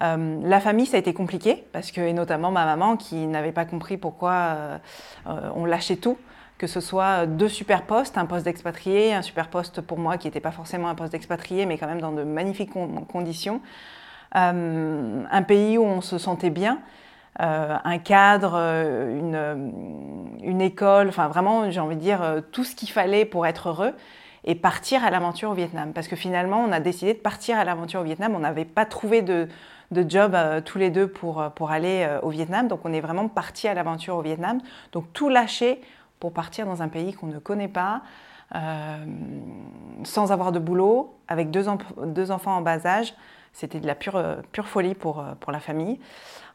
la 0.00 0.60
famille, 0.60 0.86
ça 0.86 0.96
a 0.96 1.00
été 1.00 1.14
compliqué, 1.14 1.64
parce 1.72 1.92
que, 1.92 2.00
et 2.00 2.12
notamment 2.12 2.50
ma 2.50 2.64
maman 2.64 2.96
qui 2.96 3.26
n'avait 3.26 3.52
pas 3.52 3.64
compris 3.64 3.96
pourquoi 3.96 4.80
on 5.26 5.64
lâchait 5.64 5.96
tout, 5.96 6.16
que 6.62 6.68
ce 6.68 6.80
soit 6.80 7.26
deux 7.26 7.48
super 7.48 7.82
postes, 7.82 8.16
un 8.18 8.26
poste 8.26 8.44
d'expatrié, 8.44 9.12
un 9.12 9.22
super 9.22 9.48
poste 9.48 9.80
pour 9.80 9.98
moi 9.98 10.16
qui 10.16 10.28
n'était 10.28 10.38
pas 10.38 10.52
forcément 10.52 10.88
un 10.88 10.94
poste 10.94 11.10
d'expatrié, 11.10 11.66
mais 11.66 11.76
quand 11.76 11.88
même 11.88 12.00
dans 12.00 12.12
de 12.12 12.22
magnifiques 12.22 12.70
conditions. 13.08 13.60
Euh, 14.36 15.24
un 15.30 15.42
pays 15.42 15.76
où 15.76 15.84
on 15.84 16.00
se 16.00 16.18
sentait 16.18 16.50
bien, 16.50 16.78
euh, 17.40 17.76
un 17.82 17.98
cadre, 17.98 18.52
euh, 18.54 19.54
une 20.40 20.60
école, 20.60 21.08
enfin 21.08 21.28
vraiment, 21.28 21.70
j'ai 21.70 21.80
envie 21.80 21.96
de 21.96 22.00
dire, 22.00 22.22
tout 22.52 22.64
ce 22.64 22.74
qu'il 22.74 22.90
fallait 22.90 23.24
pour 23.24 23.46
être 23.46 23.68
heureux 23.68 23.92
et 24.44 24.54
partir 24.54 25.04
à 25.04 25.10
l'aventure 25.10 25.50
au 25.50 25.54
Vietnam. 25.54 25.92
Parce 25.92 26.08
que 26.08 26.16
finalement, 26.16 26.64
on 26.64 26.72
a 26.72 26.80
décidé 26.80 27.14
de 27.14 27.18
partir 27.18 27.58
à 27.58 27.64
l'aventure 27.64 28.00
au 28.00 28.04
Vietnam. 28.04 28.34
On 28.34 28.40
n'avait 28.40 28.64
pas 28.64 28.84
trouvé 28.84 29.22
de, 29.22 29.48
job 30.08 30.36
tous 30.64 30.78
les 30.78 30.90
deux 30.90 31.06
pour, 31.06 31.50
pour 31.54 31.70
aller 31.70 32.08
au 32.22 32.30
Vietnam. 32.30 32.66
Donc 32.66 32.80
on 32.84 32.92
est 32.92 33.00
vraiment 33.00 33.28
parti 33.28 33.68
à 33.68 33.74
l'aventure 33.74 34.16
au 34.16 34.22
Vietnam. 34.22 34.60
Donc 34.92 35.12
tout 35.12 35.28
lâcher 35.28 35.80
pour 36.18 36.32
partir 36.32 36.66
dans 36.66 36.82
un 36.82 36.88
pays 36.88 37.12
qu'on 37.12 37.26
ne 37.26 37.38
connaît 37.38 37.68
pas, 37.68 38.02
sans 40.04 40.32
avoir 40.32 40.50
de 40.50 40.58
boulot, 40.58 41.14
avec 41.28 41.50
deux, 41.50 41.68
enfants 41.68 42.56
en 42.56 42.62
bas 42.62 42.86
âge. 42.86 43.14
C'était 43.52 43.80
de 43.80 43.86
la 43.86 43.94
pure, 43.94 44.16
euh, 44.16 44.36
pure 44.52 44.66
folie 44.66 44.94
pour, 44.94 45.20
euh, 45.20 45.34
pour 45.38 45.52
la 45.52 45.60
famille. 45.60 46.00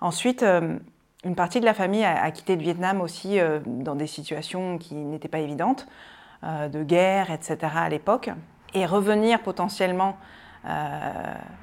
Ensuite, 0.02 0.44
euh, 0.44 0.78
une 1.24 1.36
partie 1.36 1.60
de 1.60 1.66
la 1.66 1.74
famille 1.74 2.04
a, 2.04 2.30
quitté 2.32 2.56
le 2.56 2.62
Vietnam 2.62 3.02
aussi 3.02 3.40
dans 3.66 3.96
des 3.96 4.06
situations 4.06 4.78
qui 4.78 4.94
n'étaient 4.94 5.28
pas 5.28 5.40
évidentes, 5.40 5.88
de 6.44 6.84
guerre, 6.84 7.32
etc. 7.32 7.58
à 7.76 7.90
l'époque. 7.90 8.30
Et 8.74 8.86
revenir 8.86 9.42
potentiellement, 9.42 10.18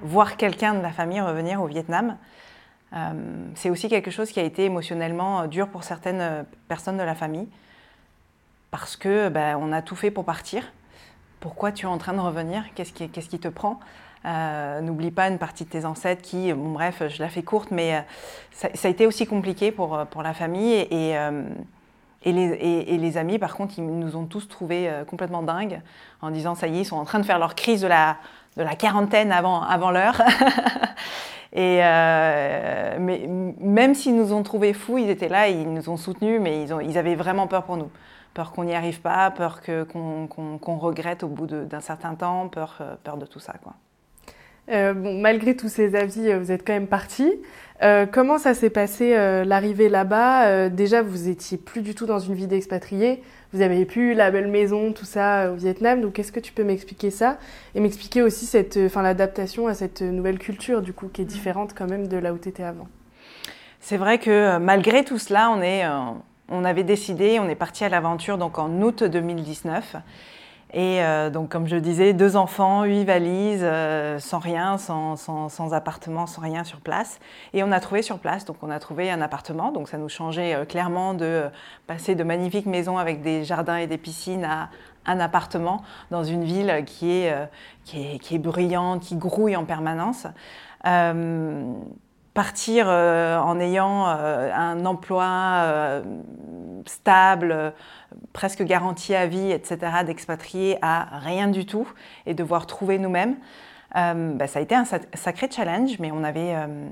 voir 0.03 0.37
quelqu'un 0.37 0.75
de 0.75 0.81
la 0.81 0.91
famille 0.91 1.21
revenir 1.21 1.63
au 1.63 1.67
Vietnam, 1.67 2.17
c'est 3.55 3.71
aussi 3.71 3.89
quelque 3.89 4.11
chose 4.11 4.31
qui 4.31 4.41
a 4.41 4.43
été 4.43 4.65
émotionnellement 4.65 5.47
dur 5.47 5.69
pour 5.69 5.85
certaines 5.85 6.45
personnes 6.69 6.97
de 6.97 7.03
la 7.03 7.15
famille, 7.15 7.49
parce 8.71 8.97
que 8.97 9.29
ben, 9.29 9.57
on 9.61 9.73
a 9.73 9.83
tout 9.83 9.97
fait 9.97 10.11
pour 10.11 10.25
partir. 10.25 10.73
Pourquoi 11.41 11.73
tu 11.73 11.87
es 11.87 11.89
en 11.89 11.99
train 11.99 12.15
de 12.15 12.21
revenir? 12.21 12.65
Qu'est-ce 12.75 12.93
qui, 12.93 13.09
qui 13.09 13.39
te 13.39 13.49
prend? 13.49 13.79
Euh, 14.27 14.81
n'oublie 14.81 15.11
pas 15.11 15.29
une 15.29 15.39
partie 15.39 15.65
de 15.65 15.69
tes 15.69 15.85
ancêtres 15.85 16.23
qui, 16.23 16.53
bon, 16.55 16.73
bref, 16.73 17.03
je 17.09 17.23
la 17.23 17.29
fais 17.29 17.43
courte, 17.43 17.71
mais 17.71 17.97
euh, 17.97 18.01
ça, 18.53 18.69
a 18.83 18.89
été 18.89 19.07
aussi 19.07 19.27
compliqué 19.27 19.71
pour, 19.71 19.95
euh, 19.95 20.05
pour 20.07 20.23
la 20.23 20.33
famille. 20.33 20.73
Et, 20.91 21.15
et, 22.25 22.99
les, 22.99 23.17
amis, 23.17 23.39
par 23.39 23.55
contre, 23.55 23.75
ils 23.79 23.87
nous 23.87 24.17
ont 24.17 24.25
tous 24.25 24.49
trouvés 24.49 24.91
complètement 25.09 25.43
dingues 25.43 25.81
en 26.23 26.31
disant 26.31 26.55
ça 26.55 26.67
y 26.67 26.79
est, 26.79 26.81
ils 26.83 26.85
sont 26.87 26.97
en 26.97 27.05
train 27.05 27.19
de 27.19 27.25
faire 27.25 27.39
leur 27.39 27.55
crise 27.55 27.83
de 27.83 27.87
la, 27.87 28.17
quarantaine 28.77 29.31
avant, 29.31 29.91
l'heure. 29.91 30.21
et 31.53 31.79
mais 32.99 33.29
même 33.61 33.95
s'ils 33.95 34.17
nous 34.17 34.33
ont 34.33 34.43
trouvés 34.43 34.73
fous, 34.73 34.99
ils 34.99 35.11
étaient 35.11 35.29
là, 35.29 35.49
ils 35.49 35.73
nous 35.73 35.89
ont 35.91 35.97
soutenus, 35.97 36.41
mais 36.41 36.65
ils, 36.65 36.99
avaient 36.99 37.17
vraiment 37.17 37.47
peur 37.47 37.65
pour 37.65 37.77
nous. 37.77 37.91
Peur 38.33 38.53
qu'on 38.53 38.65
n'y 38.65 38.75
arrive 38.75 39.01
pas, 39.01 39.31
peur 39.31 39.61
qu'on 39.63 40.77
regrette 40.79 41.23
au 41.23 41.29
bout 41.29 41.47
d'un 41.47 41.81
certain 41.81 42.15
temps, 42.15 42.49
peur, 42.49 42.83
peur 43.05 43.17
de 43.17 43.27
tout 43.27 43.41
ça. 43.41 43.55
Quoi. 43.63 43.75
Euh, 44.71 44.95
bon, 44.95 45.21
malgré 45.21 45.57
tous 45.57 45.69
ces 45.69 45.95
avis, 45.95 46.31
euh, 46.31 46.39
vous 46.39 46.51
êtes 46.51 46.67
quand 46.67 46.73
même 46.73 46.87
parti. 46.87 47.31
Euh, 47.83 48.07
comment 48.07 48.39
ça 48.39 48.55
s'est 48.55 48.71
passé 48.71 49.15
l'arrivée 49.45 49.89
là-bas? 49.89 50.69
Déjà, 50.71 51.03
vous 51.03 51.29
étiez 51.29 51.59
plus 51.59 51.83
du 51.83 51.95
tout 51.95 52.07
dans 52.07 52.21
une 52.21 52.35
vie 52.35 52.47
d'expatrié. 52.47 53.23
Vous 53.53 53.61
avez 53.61 53.85
plus 53.85 54.15
la 54.15 54.31
belle 54.31 54.47
maison, 54.47 54.93
tout 54.93 55.05
ça 55.05 55.51
au 55.53 55.55
Vietnam. 55.55 56.01
Donc, 56.01 56.19
est-ce 56.19 56.33
que 56.33 56.41
tu 56.41 56.53
peux 56.53 56.65
m'expliquer 56.65 57.11
ça 57.11 57.39
et 57.75 57.81
m'expliquer 57.81 58.23
aussi 58.23 58.47
cette, 58.47 58.79
enfin, 58.87 59.03
l'adaptation 59.03 59.67
à 59.67 59.75
cette 59.75 60.03
nouvelle 60.03 60.39
culture 60.39 60.83
du 60.83 60.93
coup 60.93 61.09
qui 61.09 61.23
est 61.23 61.27
différente 61.27 61.75
quand 61.77 61.89
même 61.89 62.07
de 62.07 62.17
là 62.17 62.33
où 62.33 62.39
tu 62.39 62.49
étais 62.49 62.63
avant? 62.63 62.89
C'est 63.81 63.99
vrai 63.99 64.19
que 64.19 64.57
malgré 64.59 65.05
tout 65.05 65.19
cela, 65.19 65.51
on 65.51 65.61
est, 65.61 65.85
on 66.49 66.65
avait 66.65 66.85
décidé, 66.85 67.39
on 67.39 67.49
est 67.49 67.55
parti 67.55 67.85
à 67.85 67.89
l'aventure 67.89 68.39
donc 68.39 68.59
en 68.59 68.71
août 68.81 69.03
2019. 69.03 69.97
Et 70.77 71.05
euh, 71.05 71.31
donc, 71.31 71.51
comme 71.51 71.69
je 71.69 71.77
disais, 71.77 72.13
deux 72.15 72.35
enfants, 72.37 72.83
huit 72.83 73.05
valises, 73.05 73.63
euh, 73.63 74.19
sans 74.19 74.41
rien, 74.41 74.77
sans, 74.77 75.15
sans, 75.17 75.73
appartement, 75.73 76.27
sans 76.27 76.43
rien 76.43 76.65
sur 76.65 76.81
place. 76.81 77.21
Et 77.53 77.63
on 77.63 77.71
a 77.71 77.79
trouvé 77.79 78.03
sur 78.03 78.19
place, 78.19 78.45
donc 78.45 78.57
on 78.61 78.71
a 78.71 78.81
trouvé 78.81 79.09
un 79.09 79.21
appartement. 79.21 79.71
Donc, 79.71 79.89
ça 79.89 79.99
nous 79.99 80.09
changeait 80.09 80.53
euh, 80.53 80.65
clairement 80.65 81.15
de 81.15 81.45
passer 81.87 82.17
de 82.17 82.25
magnifiques 82.25 82.67
maisons 82.67 82.99
avec 82.99 83.23
des 83.23 83.45
jardins 83.45 83.77
et 83.77 83.87
des 83.87 83.99
piscines 83.99 84.45
à 84.45 84.69
un 85.07 85.21
appartement 85.21 85.85
dans 86.11 86.25
une 86.25 86.43
ville 86.43 86.83
qui 86.85 87.13
est, 87.13 87.33
qui 87.85 88.15
est, 88.15 88.19
qui 88.19 88.35
est 88.35 88.39
bruyante, 88.39 89.03
qui 89.03 89.17
grouille 89.17 89.55
en 89.55 89.67
permanence 89.67 90.27
partir 92.35 92.89
en 92.89 93.61
ayant 93.61 94.07
un 94.07 94.85
emploi 94.85 96.03
stable, 96.87 97.73
presque 98.33 98.63
garantie 98.63 99.15
à 99.15 99.27
vie, 99.27 99.51
etc., 99.51 99.79
d'expatrier 100.05 100.79
à 100.83 101.19
rien 101.19 101.49
du 101.49 101.67
tout 101.67 101.89
et 102.27 102.35
devoir 102.35 102.67
trouver 102.67 102.99
nous-mêmes, 102.99 103.37
euh, 103.97 104.33
bah, 104.35 104.47
ça 104.47 104.59
a 104.59 104.63
été 104.63 104.75
un 104.75 104.85
sacré 104.85 105.49
challenge, 105.51 105.99
mais 105.99 106.11
on 106.13 106.25
avait, 106.25 106.55
euh, 106.55 106.89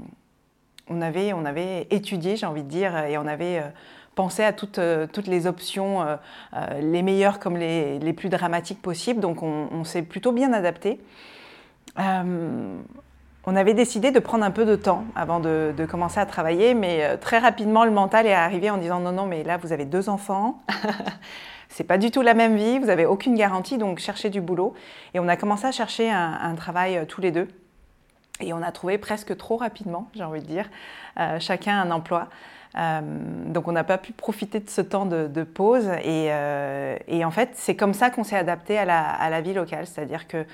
on 0.89 1.03
avait, 1.03 1.33
on 1.33 1.45
avait 1.45 1.87
étudié, 1.91 2.37
j'ai 2.37 2.47
envie 2.47 2.63
de 2.63 2.69
dire, 2.69 2.97
et 2.97 3.19
on 3.19 3.27
avait 3.27 3.59
euh, 3.59 3.69
pensé 4.15 4.45
à 4.45 4.53
toutes, 4.53 4.79
toutes 5.13 5.27
les 5.27 5.47
options, 5.47 6.05
les 6.81 7.03
meilleures 7.03 7.39
comme 7.39 7.57
les, 7.57 7.99
les, 7.99 8.13
plus 8.13 8.29
dramatiques 8.29 8.83
possibles, 8.83 9.21
donc 9.21 9.43
on, 9.43 9.69
on 9.73 9.85
s'est 9.85 10.03
plutôt 10.03 10.33
bien 10.33 10.53
adapté 10.53 11.01
on 13.45 13.57
avait 13.57 13.75
décidé 13.75 14.11
de 14.11 14.21
prendre 14.21 14.45
un 14.45 14.51
peu 14.51 14.65
de 14.65 14.77
temps 14.77 15.05
avant 15.17 15.41
de, 15.41 15.75
commencer 15.91 16.21
à 16.21 16.27
travailler, 16.27 16.75
mais 16.75 17.05
euh, 17.05 17.17
très 17.17 17.39
rapidement, 17.39 17.85
le 17.85 17.91
mental 17.91 18.27
est 18.27 18.33
arrivé 18.33 18.71
en 18.71 18.77
disant 18.77 19.01
non, 19.01 19.13
non, 19.13 19.27
mais 19.27 19.43
là, 19.43 19.57
vous 19.57 19.73
avez 19.73 19.85
deux 19.85 20.09
enfants. 20.09 20.63
c'est 21.69 21.85
pas 21.85 21.99
du 21.99 22.11
tout 22.11 22.23
la 22.23 22.35
même 22.35 22.57
vie, 22.57 22.79
vous 22.79 22.87
n'avez 22.87 23.05
aucune 23.05 23.35
garantie, 23.35 23.79
donc 23.79 23.99
cherchez 23.99 24.31
du 24.31 24.41
boulot. 24.41 24.75
Et 25.15 25.21
on 25.21 25.27
a 25.27 25.37
commencé 25.37 25.67
à 25.67 25.73
chercher 25.73 26.11
un, 26.11 26.55
travail 26.55 26.97
euh, 26.97 27.05
tous 27.05 27.21
les 27.21 27.33
deux. 27.33 27.49
Et 28.41 28.53
on 28.53 28.63
a 28.63 28.71
trouvé 28.71 28.97
presque 28.99 29.37
trop 29.37 29.57
rapidement, 29.57 30.09
j'ai 30.15 30.25
envie 30.25 30.41
de 30.41 30.47
dire, 30.47 30.69
euh, 31.19 31.39
chacun 31.39 31.81
un 31.81 31.91
emploi. 31.91 32.29
donc 32.75 33.69
on 33.69 33.73
n'a 33.73 33.85
pas 33.85 33.99
pu 33.99 34.13
profiter 34.13 34.59
de 34.59 34.71
ce 34.71 34.81
temps 34.81 35.05
de, 35.05 35.43
pause. 35.43 35.91
Et, 36.05 36.31
en 37.25 37.31
fait, 37.31 37.51
c'est 37.55 37.77
comme 37.77 37.93
ça 37.93 38.11
qu'on 38.11 38.25
s'est 38.25 38.37
adapté 38.37 38.79
à 38.79 38.85
la, 38.85 39.41
vie 39.41 39.53
locale. 39.53 39.87
C'est-à-dire 39.87 40.27
que 40.29 40.47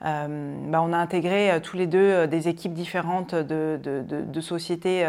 bah, 0.00 0.80
on 0.82 0.92
a 0.92 0.96
intégré 0.96 1.50
euh, 1.50 1.60
tous 1.60 1.76
les 1.76 1.86
deux 1.86 1.98
euh, 1.98 2.26
des 2.26 2.48
équipes 2.48 2.72
différentes 2.72 3.34
de, 3.34 4.40
sociétés 4.40 5.06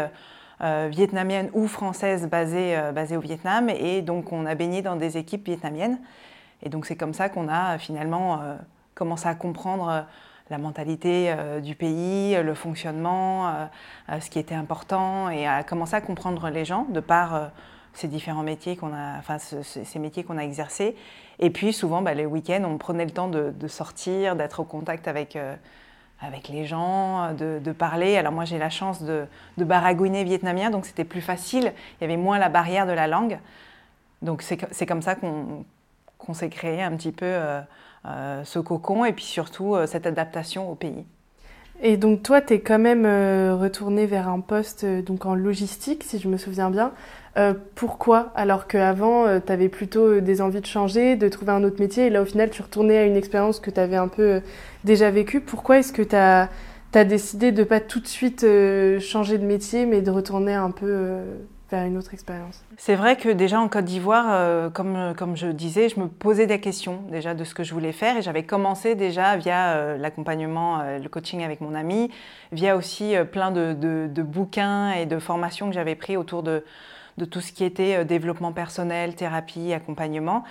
vietnamiennes 0.90 1.48
ou 1.54 1.66
françaises 1.66 2.28
basées, 2.28 2.78
basées, 2.94 3.16
au 3.16 3.20
Vietnam. 3.20 3.70
Et 3.70 4.02
donc, 4.02 4.30
on 4.30 4.44
a 4.44 4.54
baigné 4.54 4.82
dans 4.82 4.96
des 4.96 5.16
équipes 5.16 5.46
vietnamiennes. 5.46 5.98
Et 6.62 6.68
donc, 6.68 6.84
c'est 6.84 6.96
comme 6.96 7.14
ça 7.14 7.30
qu'on 7.30 7.48
a 7.48 7.78
finalement 7.78 8.40
commencé 8.94 9.26
à 9.26 9.34
comprendre 9.34 10.04
la 10.50 10.58
mentalité 10.58 11.34
du 11.62 11.76
pays, 11.76 12.36
le 12.42 12.52
fonctionnement, 12.52 13.68
ce 14.20 14.28
qui 14.28 14.38
était 14.38 14.54
important, 14.54 15.30
et 15.30 15.46
à 15.46 15.62
commencer 15.62 15.94
à 15.94 16.02
comprendre 16.02 16.50
les 16.50 16.66
gens 16.66 16.84
de 16.90 17.00
par 17.00 17.52
ces 17.94 18.08
différents 18.08 18.42
métiers 18.42 18.76
qu'on 18.76 18.94
a, 18.94 19.18
enfin 19.18 19.38
ces 19.38 19.98
métiers 19.98 20.24
qu'on 20.24 20.38
a 20.38 20.42
exercés. 20.42 20.96
Et 21.38 21.50
puis 21.50 21.72
souvent, 21.72 22.02
bah, 22.02 22.14
les 22.14 22.26
week-ends, 22.26 22.62
on 22.64 22.78
prenait 22.78 23.04
le 23.04 23.10
temps 23.10 23.28
de, 23.28 23.68
sortir, 23.68 24.36
d'être 24.36 24.60
au 24.60 24.64
contact 24.64 25.08
avec, 25.08 25.36
euh, 25.36 25.54
avec 26.20 26.48
les 26.48 26.66
gens, 26.66 27.32
de, 27.32 27.72
parler. 27.72 28.16
Alors 28.16 28.32
moi, 28.32 28.44
j'ai 28.44 28.58
la 28.58 28.70
chance 28.70 29.02
de, 29.02 29.26
baragouiner 29.56 30.22
vietnamien, 30.24 30.70
donc 30.70 30.86
c'était 30.86 31.04
plus 31.04 31.22
facile. 31.22 31.72
Il 31.98 32.02
y 32.02 32.04
avait 32.04 32.18
moins 32.18 32.38
la 32.38 32.48
barrière 32.48 32.86
de 32.86 32.92
la 32.92 33.06
langue. 33.06 33.38
Donc 34.22 34.42
c'est 34.42 34.86
comme 34.86 35.02
ça 35.02 35.14
qu'on 35.14 36.34
s'est 36.34 36.50
créé 36.50 36.82
un 36.82 36.94
petit 36.94 37.12
peu 37.12 37.24
euh, 37.24 37.60
euh, 38.04 38.44
ce 38.44 38.58
cocon 38.58 39.06
et 39.06 39.14
puis 39.14 39.24
surtout 39.24 39.76
cette 39.86 40.06
adaptation 40.06 40.70
au 40.70 40.74
pays. 40.74 41.06
Et 41.82 41.96
donc 41.96 42.22
toi, 42.22 42.42
tu 42.42 42.52
es 42.52 42.60
quand 42.60 42.78
même 42.78 43.06
retourné 43.58 44.04
vers 44.04 44.28
un 44.28 44.40
poste 44.40 44.84
donc 44.84 45.24
en 45.24 45.34
logistique, 45.34 46.04
si 46.04 46.18
je 46.18 46.28
me 46.28 46.36
souviens 46.36 46.68
bien. 46.68 46.92
Euh, 47.36 47.54
pourquoi 47.76 48.32
Alors 48.34 48.66
qu'avant, 48.66 49.26
euh, 49.26 49.38
tu 49.44 49.52
avais 49.52 49.68
plutôt 49.68 50.06
euh, 50.06 50.20
des 50.20 50.42
envies 50.42 50.60
de 50.60 50.66
changer, 50.66 51.14
de 51.14 51.28
trouver 51.28 51.52
un 51.52 51.62
autre 51.62 51.80
métier, 51.80 52.06
et 52.06 52.10
là 52.10 52.22
au 52.22 52.24
final, 52.24 52.50
tu 52.50 52.60
retournais 52.60 52.98
à 52.98 53.04
une 53.04 53.16
expérience 53.16 53.60
que 53.60 53.70
tu 53.70 53.78
avais 53.78 53.96
un 53.96 54.08
peu 54.08 54.42
déjà 54.84 55.10
vécue. 55.10 55.40
Pourquoi 55.40 55.78
est-ce 55.78 55.92
que 55.92 56.02
tu 56.02 56.16
as, 56.16 56.48
décidé 57.04 57.52
de 57.52 57.62
pas 57.62 57.78
tout 57.78 58.00
de 58.00 58.08
suite 58.08 58.44
changer 58.98 59.38
de 59.38 59.46
métier, 59.46 59.86
mais 59.86 60.02
de 60.02 60.10
retourner 60.10 60.54
un 60.54 60.72
peu 60.72 61.20
vers 61.70 61.86
une 61.86 61.96
autre 61.96 62.14
expérience? 62.14 62.64
C'est 62.78 62.96
vrai 62.96 63.14
que 63.14 63.28
déjà 63.28 63.60
en 63.60 63.68
Côte 63.68 63.84
d'Ivoire, 63.84 64.72
comme, 64.72 65.14
comme 65.16 65.36
je 65.36 65.46
disais, 65.46 65.88
je 65.88 66.00
me 66.00 66.08
posais 66.08 66.48
des 66.48 66.58
questions 66.58 67.02
déjà 67.12 67.34
de 67.34 67.44
ce 67.44 67.54
que 67.54 67.62
je 67.62 67.72
voulais 67.74 67.92
faire, 67.92 68.16
et 68.16 68.22
j'avais 68.22 68.42
commencé 68.42 68.96
déjà 68.96 69.36
via 69.36 69.96
l'accompagnement, 69.98 70.82
le 71.00 71.08
coaching 71.08 71.44
avec 71.44 71.60
mon 71.60 71.76
ami, 71.76 72.10
via 72.50 72.76
aussi 72.76 73.14
plein 73.30 73.52
de, 73.52 73.72
de 73.72 74.22
bouquins 74.24 74.90
et 74.90 75.06
de 75.06 75.20
formations 75.20 75.68
que 75.68 75.74
j'avais 75.74 75.94
pris 75.94 76.16
autour 76.16 76.42
de 76.42 76.64
de 77.20 77.24
tout 77.26 77.40
ce 77.40 77.52
qui 77.52 77.64
était 77.64 77.96
euh, 77.96 78.04
développement 78.04 78.52
personnel, 78.52 79.14
thérapie, 79.14 79.72
accompagnement, 79.72 80.42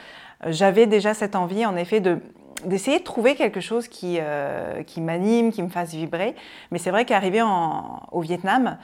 euh, 0.45 0.51
j'avais 0.51 0.85
déjà 0.85 1.13
cette 1.13 1.35
envie, 1.35 1.65
en 1.65 1.75
effet, 1.75 1.99
de 1.99 2.19
d'essayer 2.65 2.99
de 2.99 3.05
trouver 3.05 3.35
quelque 3.35 3.61
chose 3.61 3.87
qui, 3.87 4.17
euh, 4.19 4.83
qui 4.83 4.99
m'anime, 4.99 5.53
qui 5.53 5.63
me 5.63 5.69
fasse 5.69 5.93
vibrer. 5.93 6.35
Mais 6.71 6.77
c'est 6.77 6.91
vrai 6.91 7.05
qu'arrivé 7.05 7.41
au 7.41 8.19
Vietnam, 8.19 8.77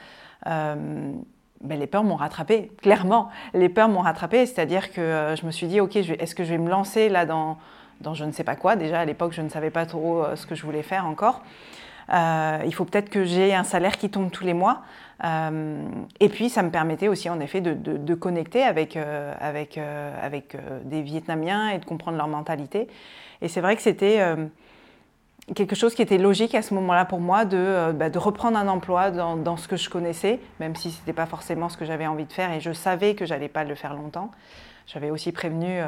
ben, 0.45 1.25
les 1.61 1.85
peurs 1.85 2.05
m'ont 2.05 2.15
rattrapé, 2.15 2.71
clairement. 2.81 3.27
Les 3.53 3.67
peurs 3.67 3.89
m'ont 3.89 3.99
rattrapé, 3.99 4.45
c'est-à-dire 4.45 4.93
que 4.93 5.35
je 5.37 5.45
me 5.45 5.51
suis 5.51 5.67
dit, 5.67 5.81
OK, 5.81 5.97
est-ce 5.97 6.33
que 6.33 6.45
je 6.45 6.51
vais 6.51 6.57
me 6.57 6.69
lancer 6.69 7.09
là 7.09 7.25
dans, 7.25 7.57
dans 7.99 8.13
je 8.13 8.23
ne 8.23 8.31
sais 8.31 8.45
pas 8.45 8.55
quoi? 8.55 8.77
Déjà, 8.77 9.01
à 9.01 9.03
l'époque, 9.03 9.33
je 9.33 9.41
ne 9.41 9.49
savais 9.49 9.71
pas 9.71 9.85
trop 9.85 10.23
ce 10.35 10.45
que 10.45 10.55
je 10.55 10.63
voulais 10.63 10.83
faire 10.83 11.05
encore. 11.05 11.41
il 12.09 12.73
faut 12.73 12.85
peut-être 12.85 13.09
que 13.09 13.25
j'ai 13.25 13.53
un 13.53 13.65
salaire 13.65 13.97
qui 13.97 14.09
tombe 14.09 14.31
tous 14.31 14.45
les 14.45 14.53
mois. 14.53 14.83
Euh, 15.23 15.87
et 16.19 16.29
puis, 16.29 16.49
ça 16.49 16.63
me 16.63 16.71
permettait 16.71 17.07
aussi, 17.07 17.29
en 17.29 17.39
effet, 17.39 17.61
de, 17.61 18.13
connecter 18.15 18.63
avec, 18.63 18.97
euh, 18.97 19.33
avec, 19.39 19.77
euh, 19.77 20.79
des 20.83 21.01
Vietnamiens 21.01 21.69
et 21.69 21.79
de 21.79 21.85
comprendre 21.85 22.17
leur 22.17 22.27
mentalité. 22.27 22.87
Et 23.41 23.47
c'est 23.47 23.61
vrai 23.61 23.75
que 23.75 23.81
c'était 23.81 24.19
quelque 25.53 25.75
chose 25.75 25.93
qui 25.93 26.01
était 26.01 26.17
logique 26.17 26.55
à 26.55 26.61
ce 26.61 26.73
moment-là 26.73 27.05
pour 27.05 27.19
moi 27.19 27.45
de, 27.45 27.91
bah, 27.93 28.09
de 28.09 28.17
reprendre 28.17 28.57
un 28.57 28.67
emploi 28.67 29.11
dans, 29.11 29.35
dans, 29.35 29.57
ce 29.57 29.67
que 29.67 29.75
je 29.75 29.89
connaissais, 29.89 30.39
même 30.59 30.75
si 30.75 30.89
ce 30.89 30.99
n'était 30.99 31.13
pas 31.13 31.25
forcément 31.25 31.69
ce 31.69 31.77
que 31.77 31.85
j'avais 31.85 32.07
envie 32.07 32.25
de 32.25 32.33
faire 32.33 32.51
et 32.51 32.59
je 32.59 32.71
savais 32.71 33.13
que 33.13 33.25
j'allais 33.25 33.49
pas 33.49 33.63
le 33.63 33.75
faire 33.75 33.93
longtemps. 33.93 34.31
J'avais 34.87 35.11
aussi 35.11 35.31
prévenu 35.31 35.79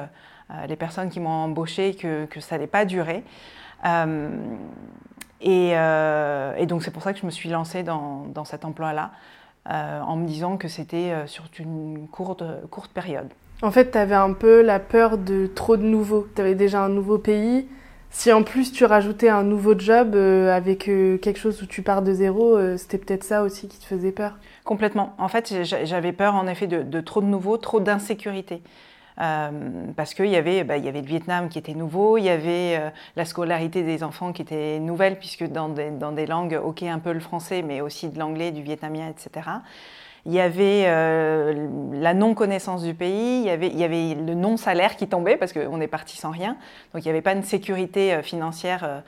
les 0.67 0.75
personnes 0.75 1.10
qui 1.10 1.19
m'ont 1.19 1.29
embauché 1.29 1.96
que, 1.96 2.25
que 2.25 2.39
ça 2.39 2.55
n'allait 2.55 2.67
pas 2.67 2.86
durer. 2.86 3.24
Et, 5.41 6.65
donc 6.65 6.84
c'est 6.84 6.91
pour 6.91 7.03
ça 7.03 7.13
que 7.13 7.20
je 7.20 7.25
me 7.25 7.32
suis 7.32 7.50
lancée 7.50 7.84
dans, 7.84 8.46
cet 8.46 8.65
emploi-là, 8.65 9.12
euh, 9.70 10.00
en 10.01 10.15
me 10.15 10.25
disant 10.25 10.58
que 10.58 10.67
c'était 10.67 11.12
euh, 11.12 11.27
sur 11.27 11.44
une 11.60 12.08
courte, 12.08 12.44
courte 12.70 12.91
période. 12.91 13.27
En 13.62 13.72
fait, 13.72 13.91
tu 13.91 13.98
avais 13.98 14.15
un 14.15 14.32
peu 14.34 14.62
la 14.62 14.79
peur 14.79 15.17
de 15.17 15.48
trop 15.48 15.75
de 15.75 15.84
nouveaux. 15.84 16.27
Tu 16.36 16.41
avais 16.41 16.56
déjà 16.56 16.82
un 16.82 16.89
nouveau 16.89 17.17
pays. 17.17 17.67
Si 18.10 18.32
en 18.32 18.44
plus 18.44 18.72
tu 18.72 18.86
rajoutais 18.86 19.27
un 19.27 19.44
nouveau 19.44 19.77
job 19.77 20.15
avec 20.15 20.86
quelque 20.86 21.38
chose 21.38 21.62
où 21.62 21.65
tu 21.65 21.82
pars 21.82 22.01
de 22.01 22.13
zéro, 22.13 22.58
c'était 22.77 22.98
peut-être 22.98 23.25
ça 23.25 23.44
aussi 23.44 23.67
qui 23.67 23.79
te 23.79 23.84
faisait 23.84 24.13
peur 24.13 24.38
Complètement. 24.63 25.13
En 25.17 25.27
fait, 25.27 25.53
j'avais 25.63 26.13
peur 26.13 26.36
en 26.36 26.48
effet 26.48 26.67
de, 26.67 26.84
de 26.84 27.01
trop 27.01 27.22
de 27.22 27.25
nouveaux, 27.25 27.58
trop 27.58 27.82
d'insécurité. 27.82 28.62
Euh, 29.20 29.50
parce 29.96 30.14
qu'il 30.14 30.28
y, 30.28 30.36
avait, 30.36 30.64
bah, 30.64 30.78
y 30.78 30.88
avait 30.88 31.02
le 31.02 31.08
Vietnam 31.08 31.50
qui 31.50 31.58
était 31.58 31.74
nouveau, 31.74 32.18
il 32.18 32.25
y 32.25 32.30
avait 32.30 32.77
euh, 32.77 32.90
la 33.16 33.25
scolarité 33.25 33.82
des 33.82 34.03
enfants 34.03 34.32
qui 34.32 34.44
était 34.44 34.80
nouvelle, 34.80 35.18
puisque 35.18 35.46
dans 35.46 35.70
des, 35.70 35.90
dans 35.90 36.12
des, 36.12 36.27
langues, 36.27 36.60
ok, 36.64 36.84
un 36.84 37.00
peu 37.00 37.14
le 37.14 37.20
français, 37.20 37.64
mais 37.64 37.82
aussi 37.82 38.10
de 38.10 38.20
l'anglais, 38.20 38.51
du 38.51 38.62
vietnamien, 38.62 39.10
etc. 39.10 39.50
Il 40.27 40.34
y 40.34 40.40
avait 40.40 40.84
euh, 40.86 41.68
la 41.94 42.14
non-connaissance 42.14 42.84
du 42.84 42.94
pays, 42.94 43.40
il 43.42 43.48
y 43.48 43.50
avait, 43.50 43.70
il 43.70 43.77
y 43.77 43.84
avait 43.84 44.14
le 44.14 44.36
non-salaire 44.36 44.98
qui 44.98 45.08
tombait, 45.08 45.38
parce 45.38 45.53
qu'on 45.53 45.82
est 45.82 45.88
parti 45.88 46.18
sans 46.18 46.32
rien. 46.32 46.58
Donc 46.94 47.03
il 47.03 47.08
n'y 47.08 47.12
avait 47.12 47.22
pas 47.22 47.34
une 47.34 47.44
sécurité 47.44 48.22
financière 48.24 49.03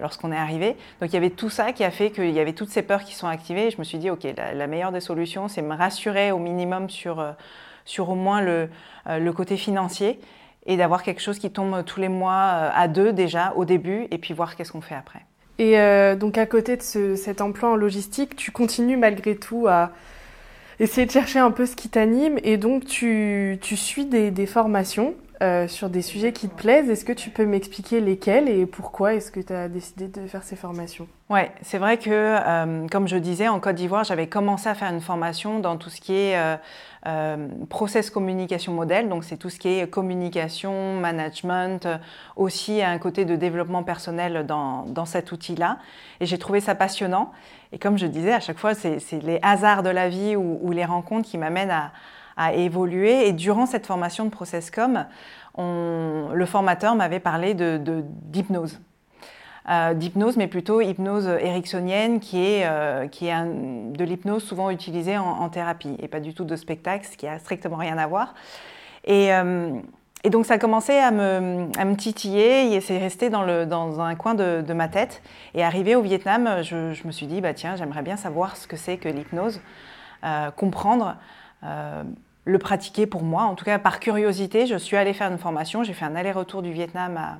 lorsqu'on 0.00 0.32
est 0.32 0.38
arrivé. 0.38 0.78
Donc 1.02 1.10
il 1.10 1.12
y 1.12 1.18
avait 1.18 1.28
tout 1.28 1.50
ça 1.50 1.72
qui 1.72 1.84
a 1.84 1.90
fait 1.90 2.10
qu'il 2.10 2.30
y 2.30 2.40
avait 2.40 2.54
toutes 2.54 2.70
ces 2.70 2.80
peurs 2.80 3.04
qui 3.04 3.14
sont 3.14 3.26
activées. 3.26 3.66
Et 3.66 3.70
je 3.72 3.78
me 3.78 3.84
suis 3.84 3.98
dit, 3.98 4.08
ok, 4.08 4.26
la 4.54 4.66
meilleure 4.66 4.90
des 4.90 5.00
solutions, 5.00 5.48
c'est 5.48 5.60
me 5.60 5.76
rassurer 5.76 6.32
au 6.32 6.38
minimum 6.38 6.88
sur 6.88 7.22
sur 7.84 8.08
au 8.10 8.14
moins 8.14 8.40
le, 8.40 8.68
euh, 9.06 9.18
le 9.18 9.32
côté 9.32 9.56
financier 9.56 10.18
et 10.66 10.76
d'avoir 10.76 11.02
quelque 11.02 11.20
chose 11.20 11.38
qui 11.38 11.50
tombe 11.50 11.84
tous 11.84 12.00
les 12.00 12.08
mois 12.08 12.32
euh, 12.32 12.70
à 12.74 12.88
deux 12.88 13.12
déjà 13.12 13.52
au 13.56 13.64
début 13.64 14.06
et 14.10 14.18
puis 14.18 14.34
voir 14.34 14.56
qu'est-ce 14.56 14.72
qu'on 14.72 14.80
fait 14.80 14.94
après. 14.94 15.20
Et 15.58 15.78
euh, 15.78 16.16
donc 16.16 16.38
à 16.38 16.46
côté 16.46 16.76
de 16.76 16.82
ce, 16.82 17.14
cet 17.16 17.40
emploi 17.40 17.70
en 17.70 17.76
logistique, 17.76 18.34
tu 18.34 18.50
continues 18.50 18.96
malgré 18.96 19.36
tout 19.36 19.66
à 19.68 19.90
essayer 20.80 21.06
de 21.06 21.12
chercher 21.12 21.38
un 21.38 21.52
peu 21.52 21.66
ce 21.66 21.76
qui 21.76 21.88
t'anime 21.88 22.38
et 22.42 22.56
donc 22.56 22.86
tu, 22.86 23.58
tu 23.60 23.76
suis 23.76 24.06
des, 24.06 24.30
des 24.30 24.46
formations 24.46 25.14
euh, 25.42 25.68
sur 25.68 25.90
des 25.90 26.02
sujets 26.02 26.32
qui 26.32 26.48
te 26.48 26.54
plaisent. 26.54 26.88
Est-ce 26.88 27.04
que 27.04 27.12
tu 27.12 27.30
peux 27.30 27.44
m'expliquer 27.44 28.00
lesquels 28.00 28.48
et 28.48 28.66
pourquoi 28.66 29.14
est-ce 29.14 29.30
que 29.30 29.40
tu 29.40 29.52
as 29.52 29.68
décidé 29.68 30.08
de 30.08 30.26
faire 30.26 30.42
ces 30.42 30.56
formations? 30.56 31.06
Oui, 31.28 31.40
c'est 31.62 31.78
vrai 31.78 31.98
que, 31.98 32.10
euh, 32.10 32.86
comme 32.88 33.08
je 33.08 33.16
disais, 33.16 33.48
en 33.48 33.60
Côte 33.60 33.76
d'Ivoire, 33.76 34.04
j'avais 34.04 34.26
commencé 34.26 34.68
à 34.68 34.74
faire 34.74 34.90
une 34.92 35.00
formation 35.00 35.58
dans 35.60 35.76
tout 35.76 35.90
ce 35.90 36.00
qui 36.00 36.14
est 36.14 36.58
euh, 37.06 37.48
process 37.68 38.10
communication 38.10 38.72
modèle. 38.72 39.08
Donc, 39.08 39.24
c'est 39.24 39.36
tout 39.36 39.50
ce 39.50 39.58
qui 39.58 39.68
est 39.68 39.88
communication, 39.88 40.94
management, 40.94 41.88
aussi 42.36 42.82
un 42.82 42.98
côté 42.98 43.24
de 43.24 43.36
développement 43.36 43.82
personnel 43.82 44.46
dans, 44.46 44.84
dans 44.86 45.04
cet 45.04 45.32
outil-là. 45.32 45.78
Et 46.20 46.26
j'ai 46.26 46.38
trouvé 46.38 46.60
ça 46.60 46.74
passionnant. 46.74 47.32
Et 47.72 47.78
comme 47.78 47.98
je 47.98 48.06
disais, 48.06 48.32
à 48.32 48.40
chaque 48.40 48.58
fois, 48.58 48.74
c'est 48.74 49.00
les 49.22 49.38
hasards 49.42 49.82
de 49.82 49.90
la 49.90 50.08
vie 50.08 50.36
ou 50.36 50.70
les 50.70 50.84
rencontres 50.84 51.28
qui 51.28 51.38
m'amènent 51.38 51.70
à 51.70 51.92
a 52.36 52.52
évolué. 52.54 53.28
Et 53.28 53.32
durant 53.32 53.66
cette 53.66 53.86
formation 53.86 54.24
de 54.24 54.30
ProcessCom, 54.30 55.06
on, 55.54 56.30
le 56.32 56.46
formateur 56.46 56.94
m'avait 56.94 57.20
parlé 57.20 57.54
d'hypnose. 57.54 58.72
De, 58.72 58.78
euh, 58.78 58.80
d'hypnose, 59.66 60.36
mais 60.36 60.46
plutôt 60.46 60.82
hypnose 60.82 61.26
ericksonienne, 61.26 62.20
qui 62.20 62.38
est, 62.38 62.66
euh, 62.66 63.08
qui 63.08 63.28
est 63.28 63.34
de 63.34 64.04
l'hypnose 64.04 64.42
souvent 64.42 64.68
utilisée 64.70 65.16
en, 65.16 65.48
thérapie, 65.48 65.96
et 66.00 66.08
pas 66.08 66.20
du 66.20 66.34
tout 66.34 66.44
de 66.44 66.54
spectacle, 66.54 67.06
ce 67.10 67.16
qui 67.16 67.26
a 67.26 67.38
strictement 67.38 67.76
rien 67.76 67.96
à 67.96 68.06
voir. 68.06 68.34
Et, 69.04 69.32
euh, 69.32 69.70
et 70.22 70.28
donc 70.28 70.44
ça 70.44 70.54
a 70.54 70.58
commencé 70.58 70.92
à 70.92 71.10
me, 71.10 71.68
à 71.78 71.84
me 71.86 71.96
titiller, 71.96 72.74
et 72.74 72.80
c'est 72.82 72.98
resté 72.98 73.30
dans, 73.30 73.42
le, 73.42 73.64
dans 73.64 74.00
un 74.00 74.14
coin 74.16 74.34
de, 74.34 74.62
de, 74.66 74.74
ma 74.74 74.88
tête. 74.88 75.22
Et 75.54 75.64
arrivé 75.64 75.94
au 75.94 76.02
Vietnam, 76.02 76.62
je, 76.62 76.92
je 76.92 77.06
me 77.06 77.12
suis 77.12 77.26
dit, 77.26 77.40
bah, 77.40 77.54
tiens, 77.54 77.76
j'aimerais 77.76 78.02
bien 78.02 78.18
savoir 78.18 78.58
ce 78.58 78.66
que 78.66 78.76
c'est 78.76 78.98
que 78.98 79.08
l'hypnose, 79.08 79.60
comprendre 80.56 81.16
le 82.44 82.58
pratiquer 82.58 83.06
pour 83.06 83.22
moi. 83.22 83.44
En 83.44 83.54
tout 83.54 83.64
cas, 83.64 83.78
par 83.78 84.00
curiosité, 84.00 84.66
je 84.66 84.76
suis 84.76 84.96
allée 84.96 85.12
faire 85.12 85.30
une 85.30 85.38
formation. 85.38 85.84
J'ai 85.84 85.92
fait 85.92 86.04
un 86.04 86.16
aller-retour 86.16 86.62
du 86.62 86.72
Vietnam 86.72 87.16
à, 87.16 87.38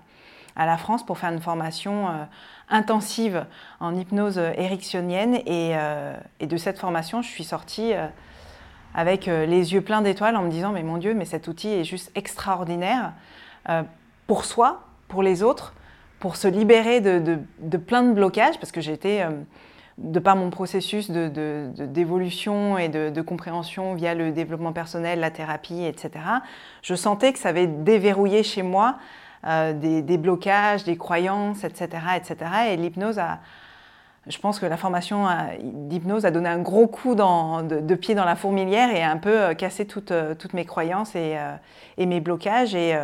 la 0.56 0.76
France 0.76 1.04
pour 1.04 1.18
faire 1.18 1.32
une 1.32 1.40
formation 1.40 2.08
euh, 2.08 2.24
intensive 2.68 3.44
en 3.80 3.94
hypnose 3.94 4.38
ericksonienne. 4.38 5.40
Euh, 5.48 6.16
et, 6.40 6.46
de 6.46 6.56
cette 6.56 6.78
formation, 6.78 7.22
je 7.22 7.28
suis 7.28 7.44
sortie 7.44 7.92
euh, 7.92 8.06
avec 8.94 9.26
les 9.26 9.72
yeux 9.72 9.80
pleins 9.80 10.02
d'étoiles 10.02 10.36
en 10.36 10.42
me 10.42 10.50
disant, 10.50 10.70
mais 10.70 10.84
mon 10.84 10.98
Dieu, 10.98 11.14
mais 11.14 11.24
cet 11.24 11.48
outil 11.48 11.68
est 11.68 11.84
juste 11.84 12.12
extraordinaire 12.14 13.12
pour 14.28 14.44
soi, 14.44 14.84
pour 15.08 15.24
les 15.24 15.42
autres, 15.42 15.74
pour 16.20 16.36
se 16.36 16.46
libérer 16.46 17.00
de 17.00 17.76
plein 17.76 18.04
de 18.04 18.12
blocages, 18.12 18.56
parce 18.60 18.70
que 18.70 18.80
j'étais 18.80 19.26
de 19.98 20.18
par 20.18 20.34
mon 20.36 20.50
processus 20.50 21.10
d'évolution 21.10 22.78
et 22.78 22.88
de, 22.88 23.20
compréhension 23.20 23.94
via 23.94 24.14
le 24.14 24.32
développement 24.32 24.72
personnel, 24.72 25.20
la 25.20 25.30
thérapie, 25.30 25.84
etc., 25.84 26.10
je 26.82 26.94
sentais 26.94 27.32
que 27.32 27.38
ça 27.38 27.50
avait 27.50 27.66
déverrouillé 27.66 28.42
chez 28.42 28.62
moi 28.62 28.96
euh, 29.46 29.72
des, 29.72 30.18
blocages, 30.18 30.84
des 30.84 30.96
croyances, 30.96 31.64
etc., 31.64 31.88
etc. 32.16 32.36
Et 32.70 32.76
l'hypnose 32.76 33.18
a, 33.18 33.40
je 34.26 34.38
pense 34.38 34.58
que 34.58 34.66
la 34.66 34.76
formation 34.76 35.26
d'hypnose 35.62 36.24
a 36.24 36.30
donné 36.30 36.48
un 36.48 36.60
gros 36.60 36.86
coup 36.86 37.14
de, 37.14 37.94
pied 37.94 38.14
dans 38.14 38.24
la 38.24 38.36
fourmilière 38.36 38.94
et 38.94 39.02
a 39.02 39.10
un 39.10 39.18
peu 39.18 39.36
euh, 39.36 39.54
cassé 39.54 39.86
toutes, 39.86 40.12
euh, 40.12 40.34
mes 40.52 40.64
croyances 40.64 41.14
et, 41.14 41.36
mes 41.98 42.20
blocages. 42.20 42.74
Et, 42.74 42.96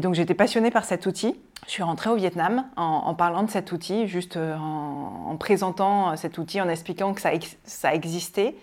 donc 0.00 0.14
j'étais 0.14 0.34
passionnée 0.34 0.70
par 0.70 0.84
cet 0.84 1.06
outil. 1.06 1.36
Je 1.66 1.70
suis 1.70 1.82
rentrée 1.82 2.10
au 2.10 2.14
Vietnam 2.14 2.66
en, 2.76 3.14
parlant 3.14 3.42
de 3.42 3.50
cet 3.50 3.72
outil, 3.72 4.06
juste 4.06 4.36
euh, 4.36 4.54
en, 4.56 5.36
présentant 5.36 6.10
euh, 6.10 6.16
cet 6.16 6.36
outil, 6.36 6.60
en 6.60 6.68
expliquant 6.68 7.14
que 7.14 7.20
ça 7.20 7.94
existait. 7.94 8.54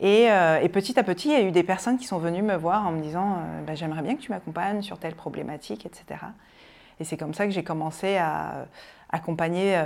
Et, 0.00 0.28
petit 0.72 0.98
à 0.98 1.02
petit, 1.02 1.28
il 1.28 1.32
y 1.32 1.36
a 1.36 1.42
eu 1.42 1.52
des 1.52 1.62
personnes 1.62 1.98
qui 1.98 2.06
sont 2.06 2.18
venues 2.18 2.42
me 2.42 2.56
voir 2.56 2.86
en 2.86 2.92
me 2.92 3.02
disant 3.02 3.38
bah, 3.66 3.74
J'aimerais 3.74 4.02
bien 4.02 4.16
que 4.16 4.20
tu 4.20 4.30
m'accompagnes 4.30 4.82
sur 4.82 4.98
telle 4.98 5.14
problématique, 5.14 5.86
etc. 5.86 6.20
Et 6.98 7.04
c'est 7.04 7.16
comme 7.16 7.34
ça 7.34 7.46
que 7.46 7.52
j'ai 7.52 7.64
commencé 7.64 8.16
à 8.16 8.66
accompagner 9.10 9.80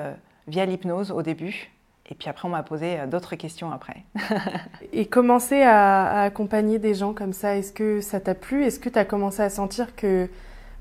via 0.48 0.64
l'hypnose 0.64 1.10
au 1.10 1.22
début. 1.22 1.70
Et 2.08 2.14
puis 2.14 2.28
après, 2.28 2.46
on 2.46 2.50
m'a 2.50 2.62
posé 2.62 2.98
d'autres 3.08 3.34
questions 3.34 3.72
après. 3.72 4.04
et 4.92 5.06
commencer 5.06 5.62
à, 5.62 6.22
accompagner 6.22 6.78
des 6.78 6.94
gens 6.94 7.12
comme 7.12 7.32
ça, 7.32 7.56
est-ce 7.56 7.72
que 7.72 8.00
ça 8.00 8.20
t'a 8.20 8.34
plu? 8.34 8.64
Est-ce 8.64 8.78
que 8.78 8.88
tu 8.88 8.98
as 8.98 9.04
commencé 9.04 9.42
à 9.42 9.50
sentir 9.50 9.96
que 9.96 10.30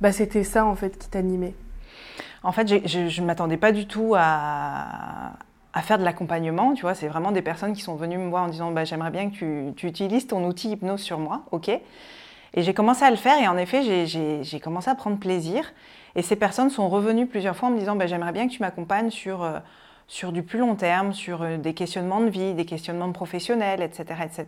bah, 0.02 0.12
c'était 0.12 0.44
ça 0.44 0.66
en 0.66 0.76
fait 0.76 0.98
qui 0.98 1.10
t'animait? 1.10 1.56
En 2.44 2.52
fait, 2.52 2.68
je 2.88 3.22
ne 3.22 3.26
m'attendais 3.26 3.58
pas 3.58 3.72
du 3.72 3.88
tout 3.88 4.14
à, 4.16 5.32
à 5.76 5.82
faire 5.82 6.00
de 6.00 6.06
l'accompagnement, 6.06 6.74
tu 6.74 6.84
vois, 6.84 6.96
c'est 6.96 7.10
vraiment 7.10 7.34
des 7.34 7.42
personnes 7.42 7.74
qui 7.74 7.82
sont 7.82 7.96
venues 7.96 8.18
me 8.18 8.30
voir 8.30 8.46
en 8.46 8.48
disant 8.48 8.72
bah, 8.72 8.86
j'aimerais 8.86 9.12
bien 9.12 9.30
que 9.30 9.36
tu, 9.36 9.74
tu, 9.76 9.88
utilises 9.88 10.26
ton 10.26 10.46
outil 10.46 10.72
hypnose 10.72 11.02
sur 11.02 11.20
moi, 11.20 11.44
ok 11.52 11.68
Et 11.68 11.82
j'ai 12.64 12.74
commencé 12.74 13.04
à 13.04 13.12
le 13.12 13.18
faire 13.18 13.38
et 13.38 13.48
en 13.50 13.58
effet 13.58 14.06
j'ai 14.08 14.60
commencé 14.62 14.90
à 14.90 14.96
prendre 14.96 15.18
plaisir 15.18 15.74
et 16.16 16.22
ces 16.22 16.38
personnes 16.38 16.70
sont 16.70 16.88
revenues 16.88 17.28
plusieurs 17.28 17.58
fois 17.58 17.68
en 17.68 17.72
me 17.74 17.78
disant 17.78 17.98
bah, 17.98 18.08
j'aimerais 18.08 18.32
bien 18.32 18.48
que 18.48 18.54
tu 18.54 18.62
m'accompagnes 18.62 19.12
sur, 19.12 19.44
euh, 19.44 19.60
sur 20.08 20.32
du 20.32 20.44
plus 20.44 20.60
long 20.60 20.76
terme, 20.76 21.12
sur 21.12 21.42
euh, 21.42 21.58
des 21.58 21.74
questionnements 21.74 22.22
de 22.22 22.30
vie, 22.30 22.54
des 22.54 22.66
questionnements 22.66 23.12
professionnels, 23.12 23.82
etc. 23.82 24.22
etc. 24.24 24.48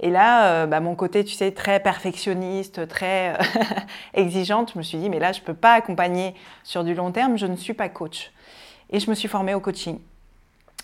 Et 0.00 0.10
là, 0.10 0.48
euh, 0.48 0.66
bah, 0.66 0.80
mon 0.80 0.94
côté, 0.96 1.24
tu 1.24 1.32
sais, 1.32 1.52
très 1.52 1.80
perfectionniste, 1.80 2.86
très 2.88 3.38
exigeante, 4.12 4.72
je 4.74 4.78
me 4.78 4.82
suis 4.82 4.98
dit, 4.98 5.08
mais 5.08 5.18
là, 5.18 5.32
je 5.32 5.40
ne 5.40 5.46
peux 5.46 5.54
pas 5.54 5.72
accompagner 5.72 6.34
sur 6.62 6.84
du 6.84 6.92
long 6.92 7.10
terme, 7.10 7.38
je 7.38 7.46
ne 7.46 7.56
suis 7.56 7.72
pas 7.72 7.88
coach. 7.88 8.32
Et 8.90 9.00
je 9.00 9.08
me 9.08 9.14
suis 9.14 9.28
formée 9.28 9.54
au 9.54 9.60
coaching 9.60 9.98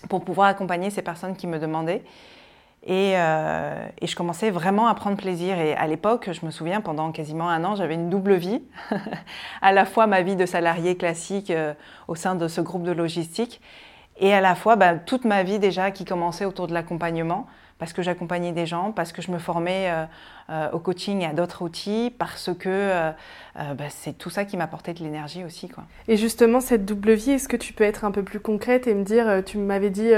pour 0.09 0.23
pouvoir 0.23 0.47
accompagner 0.47 0.89
ces 0.89 1.01
personnes 1.01 1.35
qui 1.35 1.47
me 1.47 1.59
demandaient. 1.59 2.03
Euh, 2.89 3.87
et, 4.01 4.07
je 4.07 4.15
commençais 4.15 4.49
vraiment 4.49 4.87
à 4.87 4.95
prendre 4.95 5.15
plaisir. 5.15 5.57
Et 5.57 5.73
à 5.73 5.87
l'époque, 5.87 6.29
je 6.31 6.45
me 6.45 6.51
souviens, 6.51 6.81
pendant 6.81 7.11
quasiment 7.11 7.49
un 7.49 7.63
an, 7.63 7.75
j'avais 7.75 7.93
une 7.93 8.09
double 8.09 8.35
vie. 8.35 8.61
à 9.61 9.71
la 9.71 9.85
fois 9.85 10.07
ma 10.07 10.21
vie 10.21 10.35
de 10.35 10.45
salarié 10.45 10.97
classique 10.97 11.49
euh, 11.49 11.73
au 12.07 12.15
sein 12.15 12.35
de 12.35 12.47
ce 12.47 12.61
groupe 12.61 12.83
de 12.83 12.91
logistique, 12.91 13.61
et 14.19 14.33
à 14.33 14.41
la 14.41 14.55
fois 14.55 14.75
bah, 14.75 14.95
toute 14.95 15.25
ma 15.25 15.43
vie 15.43 15.59
déjà 15.59 15.91
qui 15.91 16.05
commençait 16.05 16.45
autour 16.45 16.67
de 16.67 16.73
l'accompagnement 16.73 17.47
parce 17.83 17.91
que 17.91 18.01
j'accompagnais 18.01 18.53
des 18.53 18.65
gens, 18.65 18.93
parce 18.93 19.11
que 19.11 19.21
je 19.21 19.29
me 19.29 19.39
formais 19.39 19.89
euh, 19.89 20.05
euh, 20.49 20.71
au 20.71 20.79
coaching 20.79 21.19
et 21.19 21.25
à 21.25 21.33
d'autres 21.33 21.63
outils, 21.63 22.15
parce 22.17 22.49
que 22.57 22.69
euh, 22.69 23.11
bah, 23.57 23.83
c'est 23.89 24.17
tout 24.17 24.29
ça 24.29 24.45
qui 24.45 24.55
m'apportait 24.55 24.93
de 24.93 24.99
l'énergie 24.99 25.43
aussi. 25.43 25.67
Quoi. 25.67 25.83
Et 26.07 26.15
justement, 26.15 26.61
cette 26.61 26.85
double 26.85 27.11
vie, 27.11 27.31
est-ce 27.31 27.49
que 27.49 27.57
tu 27.57 27.73
peux 27.73 27.83
être 27.83 28.05
un 28.05 28.11
peu 28.11 28.23
plus 28.23 28.39
concrète 28.39 28.87
et 28.87 28.93
me 28.93 29.03
dire, 29.03 29.43
tu 29.45 29.57
m'avais 29.57 29.89
dit 29.89 30.11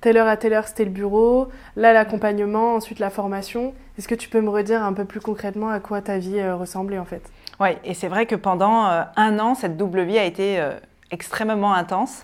telle 0.00 0.16
heure 0.16 0.28
à 0.28 0.38
telle 0.38 0.54
heure 0.54 0.66
c'était 0.66 0.86
le 0.86 0.90
bureau, 0.90 1.48
là 1.76 1.92
l'accompagnement, 1.92 2.76
ensuite 2.76 3.00
la 3.00 3.10
formation. 3.10 3.74
Est-ce 3.98 4.08
que 4.08 4.14
tu 4.14 4.30
peux 4.30 4.40
me 4.40 4.48
redire 4.48 4.82
un 4.82 4.94
peu 4.94 5.04
plus 5.04 5.20
concrètement 5.20 5.68
à 5.68 5.78
quoi 5.78 6.00
ta 6.00 6.16
vie 6.16 6.42
ressemblait 6.52 6.98
en 6.98 7.04
fait? 7.04 7.30
Oui, 7.60 7.76
et 7.84 7.92
c'est 7.92 8.08
vrai 8.08 8.24
que 8.24 8.34
pendant 8.34 8.86
un 9.14 9.38
an, 9.38 9.54
cette 9.54 9.76
double 9.76 10.04
vie 10.04 10.18
a 10.18 10.24
été 10.24 10.58
extrêmement 11.10 11.74
intense. 11.74 12.22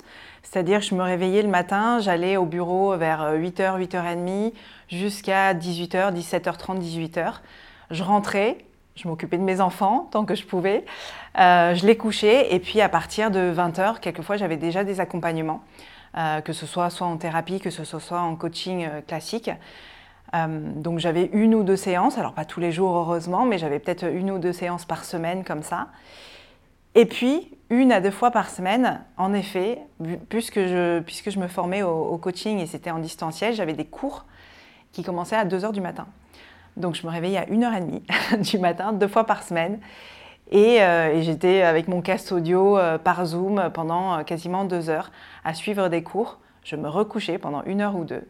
C'est-à-dire, 0.48 0.80
je 0.80 0.94
me 0.94 1.02
réveillais 1.02 1.42
le 1.42 1.48
matin, 1.48 1.98
j'allais 1.98 2.36
au 2.36 2.44
bureau 2.44 2.96
vers 2.96 3.34
8h, 3.34 3.80
8h30, 3.84 4.52
jusqu'à 4.88 5.54
18h, 5.54 6.14
17h30, 6.14 6.78
18h. 6.78 7.34
Je 7.90 8.02
rentrais, 8.04 8.58
je 8.94 9.08
m'occupais 9.08 9.38
de 9.38 9.42
mes 9.42 9.60
enfants 9.60 10.08
tant 10.12 10.24
que 10.24 10.36
je 10.36 10.46
pouvais. 10.46 10.84
Euh, 11.38 11.74
je 11.74 11.84
les 11.84 11.96
couchais 11.96 12.54
et 12.54 12.60
puis 12.60 12.80
à 12.80 12.88
partir 12.88 13.32
de 13.32 13.52
20h, 13.52 13.98
quelquefois 13.98 14.36
j'avais 14.36 14.56
déjà 14.56 14.84
des 14.84 15.00
accompagnements, 15.00 15.62
euh, 16.16 16.40
que 16.40 16.52
ce 16.52 16.64
soit 16.64 16.90
soit 16.90 17.08
en 17.08 17.16
thérapie, 17.16 17.58
que 17.58 17.70
ce 17.70 17.84
soit 17.84 18.20
en 18.20 18.36
coaching 18.36 18.86
euh, 18.88 19.00
classique. 19.00 19.50
donc 20.32 21.00
j'avais 21.00 21.28
une 21.32 21.56
ou 21.56 21.64
deux 21.64 21.76
séances, 21.76 22.18
alors 22.18 22.34
pas 22.34 22.44
tous 22.44 22.60
les 22.60 22.70
jours 22.70 22.96
heureusement, 22.96 23.46
mais 23.46 23.58
j'avais 23.58 23.80
peut-être 23.80 24.04
une 24.04 24.30
ou 24.30 24.38
deux 24.38 24.52
séances 24.52 24.84
par 24.84 25.04
semaine 25.04 25.42
comme 25.42 25.64
ça. 25.64 25.88
Et 26.94 27.04
puis, 27.04 27.55
une 27.70 27.90
à 27.90 28.00
deux 28.00 28.10
fois 28.10 28.30
par 28.30 28.48
semaine, 28.48 29.00
en 29.16 29.32
effet, 29.32 29.80
puisque 30.28 30.60
je, 30.60 31.38
me 31.38 31.48
formais 31.48 31.82
au, 31.82 32.16
coaching 32.18 32.58
et 32.58 32.66
c'était 32.66 32.90
en 32.90 32.98
distanciel, 32.98 33.54
j'avais 33.54 33.72
des 33.72 33.84
cours 33.84 34.24
qui 34.92 35.02
commençait 35.02 35.36
à 35.36 35.44
2h 35.44 35.72
du 35.72 35.80
matin. 35.80 36.06
Donc 36.76 36.94
je 36.94 37.06
me 37.06 37.10
réveillais 37.10 37.38
à 37.38 37.46
1h30 37.46 38.40
du 38.50 38.58
matin, 38.58 38.92
deux 38.92 39.08
fois 39.08 39.24
par 39.24 39.42
semaine. 39.42 39.80
Euh, 40.52 41.12
et, 41.12 41.22
j'étais 41.22 41.62
avec 41.62 41.88
mon 41.88 42.00
casque 42.02 42.30
audio 42.30 42.78
euh, 42.78 42.98
par 42.98 43.24
Zoom 43.26 43.70
pendant 43.74 44.18
euh, 44.18 44.22
quasiment 44.22 44.64
deux 44.64 44.88
heures 44.90 45.10
à 45.44 45.54
suivre 45.54 45.88
des 45.88 46.04
cours. 46.04 46.38
Je 46.62 46.76
me 46.76 46.88
recouchais 46.88 47.38
pendant 47.38 47.64
une 47.64 47.80
heure 47.80 47.96
ou 47.96 48.04
deux. 48.04 48.28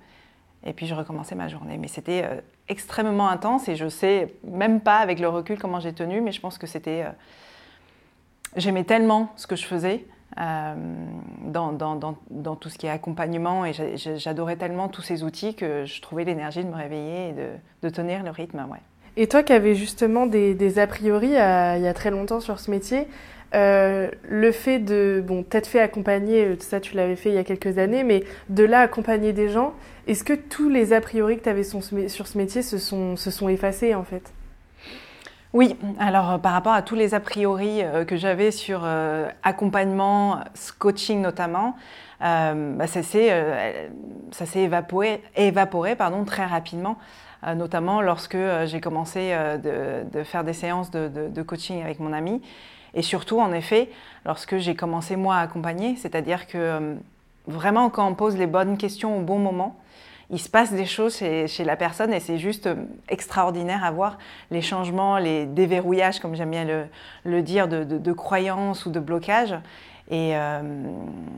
Et 0.65 0.73
puis 0.73 0.87
je 0.87 0.95
recommençais 0.95 1.35
ma 1.35 1.49
journée. 1.49 1.77
Mais 1.77 1.89
c'était 1.89 2.25
extrêmement 2.69 3.29
intense 3.29 3.69
et 3.69 3.77
je 3.77 3.89
sais 3.89 4.35
même 4.45 4.81
pas 4.81 4.97
avec 4.97 5.21
le 5.21 5.29
recul 5.29 5.59
comment 5.59 5.79
j'ai 5.79 5.93
tenu, 5.93 6.21
mais 6.21 6.33
je 6.33 6.41
pense 6.41 6.59
que 6.59 6.67
c'était... 6.67 7.05
J'aimais 8.57 8.85
tellement 8.85 9.33
ce 9.37 9.47
que 9.47 9.57
je 9.57 9.67
faisais 9.67 10.05
euh, 10.39 10.75
dans, 11.45 12.57
tout 12.61 12.69
ce 12.69 12.79
qui 12.79 12.87
est 12.87 12.91
accompagnement. 12.91 13.65
Et 13.65 13.73
j'adorais 14.17 14.57
tellement 14.57 14.89
tous 14.89 15.03
ces 15.03 15.23
outils 15.23 15.55
que 15.55 15.85
je 15.85 16.01
trouvais 16.01 16.25
l'énergie 16.25 16.65
de 16.65 16.69
me 16.69 16.77
réveiller 16.77 17.31
et 17.31 17.35
de, 17.83 17.89
tenir 17.91 18.23
le 18.23 18.31
rythme. 18.31 18.67
Ouais. 18.71 18.81
Et 19.17 19.29
toi 19.29 19.43
qui 19.43 19.53
avais 19.53 19.75
justement 19.75 20.27
des, 20.27 20.79
a 20.79 20.87
priori 20.87 21.29
il 21.29 21.33
y 21.33 21.39
a 21.39 21.95
très 21.95 22.11
longtemps 22.11 22.41
sur 22.41 22.59
ce 22.59 22.71
métier, 22.71 23.07
euh, 23.55 24.11
le 24.29 24.53
fait 24.53 24.79
de, 24.81 25.23
bon, 25.25 25.43
peut-être 25.43 25.69
fait 25.69 25.81
accompagner, 25.81 26.45
euh, 26.45 26.57
ça 26.59 26.81
tu 26.81 26.97
l'avais 26.97 27.17
fait 27.17 27.31
il 27.31 27.37
y 27.37 27.39
a 27.39 27.45
quelques 27.45 27.79
années, 27.79 28.03
mais 28.03 28.25
de 28.49 28.65
là 28.65 28.81
accompagner 28.81 29.33
des 29.33 29.49
gens, 29.49 29.73
est-ce 30.09 30.25
que 30.25 30.33
tous 30.33 30.69
les 30.69 30.93
a 30.93 31.01
priori 31.01 31.39
que 31.39 31.45
tu 31.45 31.49
avais 31.49 31.63
sur 31.63 31.83
ce 31.83 32.39
métier 32.39 32.63
se 32.63 32.79
sont 32.79 33.49
effacés 33.49 33.95
en 33.95 34.05
fait? 34.05 34.33
Oui, 35.57 35.75
alors 35.99 36.33
euh, 36.33 36.39
par 36.39 36.53
rapport 36.53 36.75
à 36.75 36.83
tous 36.83 36.97
les 36.97 37.15
a 37.15 37.21
priori 37.21 37.83
euh, 37.83 38.05
que 38.05 38.15
j'avais 38.17 38.51
sur 38.51 38.83
euh, 38.85 39.27
accompagnement, 39.43 40.41
coaching 40.79 41.23
notamment, 41.23 41.77
bah, 42.21 42.87
ça 42.87 43.03
s'est 43.03 44.61
évaporé, 45.35 45.97
pardon, 45.97 46.25
très 46.25 46.45
rapidement, 46.45 46.99
notamment 47.55 48.03
lorsque 48.03 48.37
j'ai 48.65 48.81
commencé 48.83 49.35
de, 49.63 50.23
faire 50.25 50.45
des 50.45 50.53
séances 50.53 50.91
de, 50.91 51.09
de, 51.09 51.43
coaching 51.43 51.83
avec 51.83 52.01
mon 52.01 52.13
ami. 52.13 52.43
Et 52.93 53.03
surtout, 53.03 53.41
en 53.41 53.53
effet, 53.53 53.91
lorsque 54.27 54.59
j'ai 54.59 54.75
commencé 54.75 55.17
moi 55.17 55.37
à 55.37 55.41
accompagner, 55.41 55.97
c'est-à-dire 55.97 56.47
que 56.47 56.97
vraiment 57.47 57.91
quand 57.91 58.07
on 58.07 58.15
pose 58.15 58.37
les 58.37 58.47
bonnes 58.47 58.77
questions 58.77 59.19
au 59.19 59.21
bon 59.21 59.39
moment, 59.39 59.77
il 60.31 60.41
se 60.41 60.49
passe 60.49 60.73
des 60.73 60.87
choses 60.87 61.17
chez, 61.17 61.65
la 61.65 61.77
personne 61.77 62.13
et 62.13 62.21
c'est 62.21 62.39
juste 62.39 62.67
euh, 62.67 62.75
extraordinaire 63.09 63.85
à 63.85 63.91
voir 63.91 64.19
les 64.51 64.61
changements, 64.61 65.19
les 65.19 65.47
déverrouillages, 65.47 66.19
comme 66.19 66.35
j'aime 66.35 66.51
bien 66.51 66.89
le, 67.25 67.43
dire, 67.43 67.69
de, 67.69 68.13
croyances 68.13 68.87
ou 68.87 68.91
de 68.91 68.99
blocages. 68.99 69.55
Euh, 70.13 70.63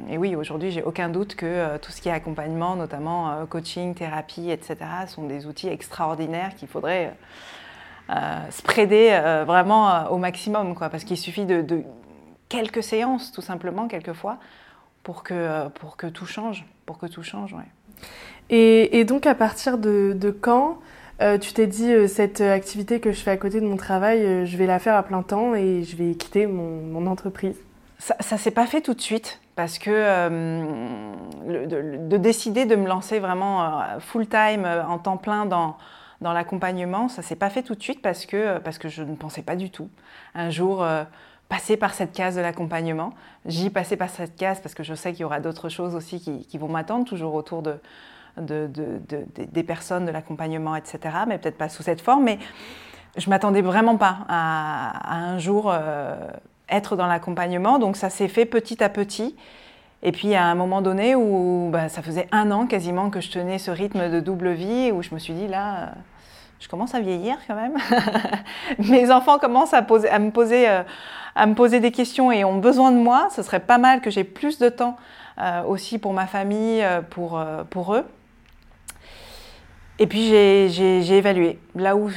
et, 0.08 0.18
oui, 0.18 0.34
aujourd'hui, 0.36 0.70
j'ai 0.70 0.82
aucun 0.82 1.08
doute 1.08 1.34
que 1.34 1.46
euh, 1.46 1.78
tout 1.78 1.92
ce 1.92 2.00
qui 2.00 2.08
est 2.08 2.12
accompagnement, 2.12 2.76
notamment 2.76 3.46
coaching, 3.46 3.94
thérapie, 3.94 4.50
etc., 4.50 4.76
sont 5.06 5.26
des 5.26 5.46
outils 5.46 5.68
extraordinaires 5.68 6.54
qu'il 6.54 6.68
faudrait 6.68 7.14
spreader 8.48 9.42
vraiment 9.46 10.10
au 10.10 10.16
maximum, 10.16 10.74
quoi, 10.74 10.88
parce 10.88 11.04
qu'il 11.04 11.18
suffit 11.18 11.44
de, 11.44 11.82
quelques 12.48 12.82
séances, 12.82 13.32
tout 13.32 13.42
simplement, 13.42 13.86
quelquefois, 13.86 14.38
pour 15.02 15.22
que, 15.22 15.68
pour 15.68 15.98
que 15.98 16.06
tout 16.06 16.24
change, 16.24 16.64
pour 16.86 16.96
que 16.96 17.04
tout 17.04 17.22
change. 17.22 17.54
Et, 18.50 19.04
donc, 19.04 19.26
à 19.26 19.34
partir 19.34 19.78
de, 19.78 20.36
quand 20.40 20.78
euh, 21.20 21.38
tu 21.38 21.52
t'es 21.52 21.66
dit, 21.66 21.92
euh, 21.92 22.06
cette 22.06 22.40
activité 22.40 23.00
que 23.00 23.12
je 23.12 23.20
fais 23.20 23.32
à 23.32 23.36
côté 23.36 23.60
de 23.60 23.66
mon 23.66 23.76
travail, 23.76 24.24
euh, 24.24 24.44
je 24.44 24.56
vais 24.56 24.66
la 24.66 24.78
faire 24.78 24.94
à 24.94 25.02
plein 25.02 25.22
temps 25.22 25.54
et 25.54 25.82
je 25.82 25.96
vais 25.96 26.14
quitter 26.14 26.46
mon, 26.46 27.06
entreprise? 27.06 27.56
Ça 27.98 28.14
ne 28.32 28.38
s'est 28.38 28.52
pas 28.52 28.66
fait 28.66 28.80
tout 28.80 28.94
de 28.94 29.00
suite 29.00 29.40
parce 29.56 29.78
que 29.78 30.28
de, 31.48 32.16
décider 32.16 32.64
de 32.64 32.76
me 32.76 32.86
lancer 32.86 33.18
vraiment 33.18 33.72
full-time, 33.98 34.64
en 34.88 34.98
temps 34.98 35.16
plein 35.16 35.46
dans, 35.46 35.76
dans 36.20 36.32
l'accompagnement, 36.32 37.08
ça 37.08 37.22
s'est 37.22 37.34
pas 37.34 37.50
fait 37.50 37.62
tout 37.64 37.74
de 37.74 37.82
suite 37.82 38.00
parce 38.00 38.24
que, 38.24 38.58
parce 38.58 38.78
que 38.78 38.88
je 38.88 39.02
ne 39.02 39.16
pensais 39.16 39.42
pas 39.42 39.56
du 39.56 39.70
tout. 39.70 39.88
Un 40.36 40.50
jour 40.50 40.86
passer 41.48 41.76
par 41.76 41.94
cette 41.94 42.12
case 42.12 42.36
de 42.36 42.40
l'accompagnement. 42.40 43.12
J'y 43.46 43.70
passais 43.70 43.96
par 43.96 44.10
cette 44.10 44.36
case 44.36 44.60
parce 44.60 44.74
que 44.74 44.82
je 44.82 44.94
sais 44.94 45.12
qu'il 45.12 45.22
y 45.22 45.24
aura 45.24 45.40
d'autres 45.40 45.68
choses 45.68 45.94
aussi 45.94 46.20
qui, 46.20 46.58
vont 46.58 46.68
m'attendre, 46.68 47.04
toujours 47.06 47.34
autour 47.34 47.62
de, 47.62 47.80
des 48.36 49.62
personnes, 49.62 50.04
de 50.04 50.10
l'accompagnement, 50.10 50.76
etc. 50.76 50.98
Mais 51.26 51.38
peut-être 51.38 51.58
pas 51.58 51.68
sous 51.68 51.82
cette 51.82 52.00
forme. 52.00 52.24
Mais 52.24 52.38
je 53.16 53.30
m'attendais 53.30 53.62
vraiment 53.62 53.96
pas 53.96 54.18
à, 54.28 55.16
un 55.16 55.38
jour 55.38 55.70
euh, 55.70 56.16
être 56.68 56.96
dans 56.96 57.06
l'accompagnement. 57.06 57.78
Donc 57.78 57.96
ça 57.96 58.10
s'est 58.10 58.28
fait 58.28 58.44
petit 58.44 58.82
à 58.82 58.90
petit. 58.90 59.34
Et 60.02 60.12
puis 60.12 60.34
à 60.34 60.44
un 60.44 60.54
moment 60.54 60.82
donné 60.82 61.14
où 61.14 61.70
bah, 61.72 61.88
ça 61.88 62.02
faisait 62.02 62.28
un 62.30 62.50
an 62.50 62.66
quasiment 62.66 63.10
que 63.10 63.20
je 63.20 63.30
tenais 63.30 63.58
ce 63.58 63.70
rythme 63.70 64.10
de 64.10 64.20
double 64.20 64.52
vie, 64.52 64.92
où 64.92 65.02
je 65.02 65.14
me 65.14 65.18
suis 65.18 65.34
dit 65.34 65.48
là, 65.48 65.94
je 66.60 66.68
commence 66.68 66.94
à 66.94 67.00
vieillir 67.00 67.36
quand 67.46 67.54
même. 67.54 67.76
Mes 68.78 69.10
enfants 69.10 69.38
commencent 69.38 69.74
à, 69.74 69.82
poser, 69.82 70.08
à, 70.08 70.18
me 70.18 70.30
poser, 70.30 70.68
euh, 70.68 70.82
à 71.34 71.46
me 71.46 71.54
poser 71.54 71.80
des 71.80 71.92
questions 71.92 72.32
et 72.32 72.44
ont 72.44 72.58
besoin 72.58 72.90
de 72.90 72.98
moi. 72.98 73.28
Ce 73.34 73.42
serait 73.42 73.60
pas 73.60 73.78
mal 73.78 74.00
que 74.00 74.10
j'ai 74.10 74.24
plus 74.24 74.58
de 74.58 74.68
temps 74.68 74.96
euh, 75.40 75.62
aussi 75.64 75.98
pour 75.98 76.12
ma 76.12 76.26
famille, 76.26 76.84
pour, 77.10 77.40
pour 77.70 77.94
eux. 77.94 78.04
Et 80.00 80.06
puis 80.06 80.28
j'ai 80.28 81.16
évalué 81.16 81.58
là 81.74 81.96
où, 81.96 82.08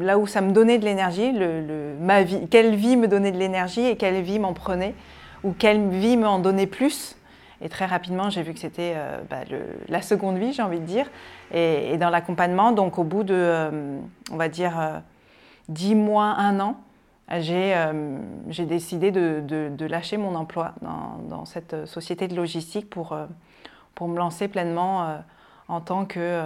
là 0.00 0.18
où 0.18 0.26
ça 0.26 0.40
me 0.42 0.52
donnait 0.52 0.78
de 0.78 0.84
l'énergie, 0.84 1.32
le, 1.32 1.94
ma 2.00 2.22
vie, 2.22 2.46
quelle 2.50 2.74
vie 2.74 2.96
me 2.96 3.08
donnait 3.08 3.32
de 3.32 3.38
l'énergie 3.38 3.86
et 3.86 3.96
quelle 3.96 4.20
vie 4.20 4.38
m'en 4.38 4.52
prenait, 4.52 4.94
ou 5.42 5.52
quelle 5.52 5.88
vie 5.88 6.18
m'en 6.18 6.38
donnait 6.38 6.66
plus. 6.66 7.16
Et 7.60 7.68
très 7.68 7.86
rapidement, 7.86 8.30
j'ai 8.30 8.42
vu 8.42 8.54
que 8.54 8.60
c'était 8.60 8.94
euh, 8.96 9.20
bah, 9.28 9.40
la 9.88 10.02
seconde 10.02 10.38
vie, 10.38 10.52
j'ai 10.52 10.62
envie 10.62 10.80
de 10.80 10.84
dire. 10.84 11.06
Et, 11.52 11.96
dans 11.98 12.10
l'accompagnement, 12.10 12.72
donc 12.72 12.98
au 12.98 13.04
bout 13.04 13.24
de, 13.24 13.34
euh, 13.34 14.00
on 14.30 14.36
va 14.36 14.48
dire, 14.48 14.78
euh, 14.78 14.98
dix 15.68 15.94
mois, 15.94 16.34
un 16.38 16.60
an, 16.60 16.76
j'ai 17.40 18.64
décidé 18.64 19.10
de, 19.10 19.84
lâcher 19.86 20.16
mon 20.16 20.34
emploi 20.34 20.74
dans, 20.80 21.44
cette 21.44 21.86
société 21.86 22.26
de 22.26 22.34
logistique 22.34 22.88
pour, 22.88 23.14
pour 23.94 24.08
me 24.08 24.16
lancer 24.16 24.48
pleinement 24.48 25.18
en 25.68 25.80
tant 25.82 26.06
que 26.06 26.42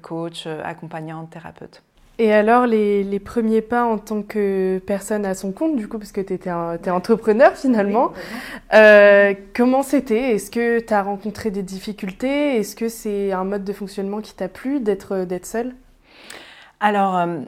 coach, 0.00 0.46
accompagnante, 0.46 1.28
thérapeute. 1.28 1.82
Et 2.18 2.32
alors, 2.32 2.66
les, 2.66 3.04
les, 3.04 3.20
premiers 3.20 3.60
pas 3.60 3.84
en 3.84 3.98
tant 3.98 4.22
que 4.22 4.80
personne 4.86 5.26
à 5.26 5.34
son 5.34 5.52
compte, 5.52 5.76
du 5.76 5.86
coup, 5.86 5.98
parce 5.98 6.12
que 6.12 6.22
tu 6.22 6.32
es 6.34 6.90
entrepreneur 6.90 7.52
finalement, 7.54 8.12
euh, 8.72 9.34
comment 9.54 9.82
c'était? 9.82 10.34
Est-ce 10.34 10.50
que 10.50 10.80
tu 10.80 10.94
as 10.94 11.02
rencontré 11.02 11.50
des 11.50 11.62
difficultés? 11.62 12.56
Est-ce 12.56 12.74
que 12.74 12.88
c'est 12.88 13.32
un 13.32 13.44
mode 13.44 13.64
de 13.64 13.72
fonctionnement 13.74 14.22
qui 14.22 14.34
t'a 14.34 14.48
plu 14.48 14.80
d'être 14.80 15.26
seule? 15.42 15.74
Alors, 16.80 17.18
euh, 17.18 17.40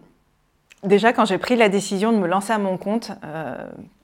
déjà, 0.84 1.14
quand 1.14 1.24
j'ai 1.24 1.38
pris 1.38 1.56
la 1.56 1.70
décision 1.70 2.12
de 2.12 2.18
me 2.18 2.26
lancer 2.26 2.52
à 2.52 2.58
mon 2.58 2.76
compte, 2.76 3.12
euh, 3.24 3.56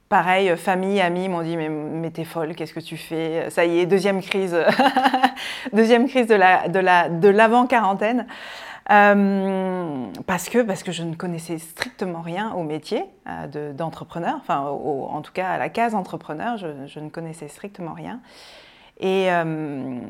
pareil, 0.09 0.57
famille, 0.57 0.99
amis 1.03 1.29
m'ont 1.29 1.43
dit 1.43 1.59
mais, 1.59 1.69
mais 1.69 2.11
t'es 2.11 2.25
folle, 2.25 2.55
qu'est-ce 2.55 2.73
que 2.73 2.81
tu 2.81 2.97
fais? 2.97 3.51
Ça 3.51 3.67
y 3.67 3.81
est, 3.81 3.87
deuxième 3.87 4.23
crise, 4.23 4.57
deuxième 5.75 6.09
crise 6.09 6.27
de 6.27 6.37
la 6.37 6.69
de 6.69 6.79
la 6.79 7.11
de 7.11 7.29
l'avant 7.29 7.67
quarantaine. 7.67 8.27
Euh, 8.91 10.07
parce, 10.27 10.51
que, 10.51 10.59
parce 10.59 10.83
que 10.83 10.93
je 10.93 11.03
ne 11.03 11.15
connaissais 11.15 11.59
strictement 11.59 12.21
rien 12.21 12.53
au 12.53 12.63
métier 12.63 13.03
euh, 13.27 13.73
d'entrepreneur, 13.73 14.37
enfin 14.37 14.61
en 14.61 15.23
tout 15.23 15.33
cas 15.33 15.49
à 15.49 15.59
la 15.59 15.71
case 15.71 15.95
entrepreneur, 15.95 16.59
je, 16.59 17.01
ne 17.01 17.09
connaissais 17.09 17.49
strictement 17.49 17.95
rien. 17.95 18.21
Euh, 19.03 20.01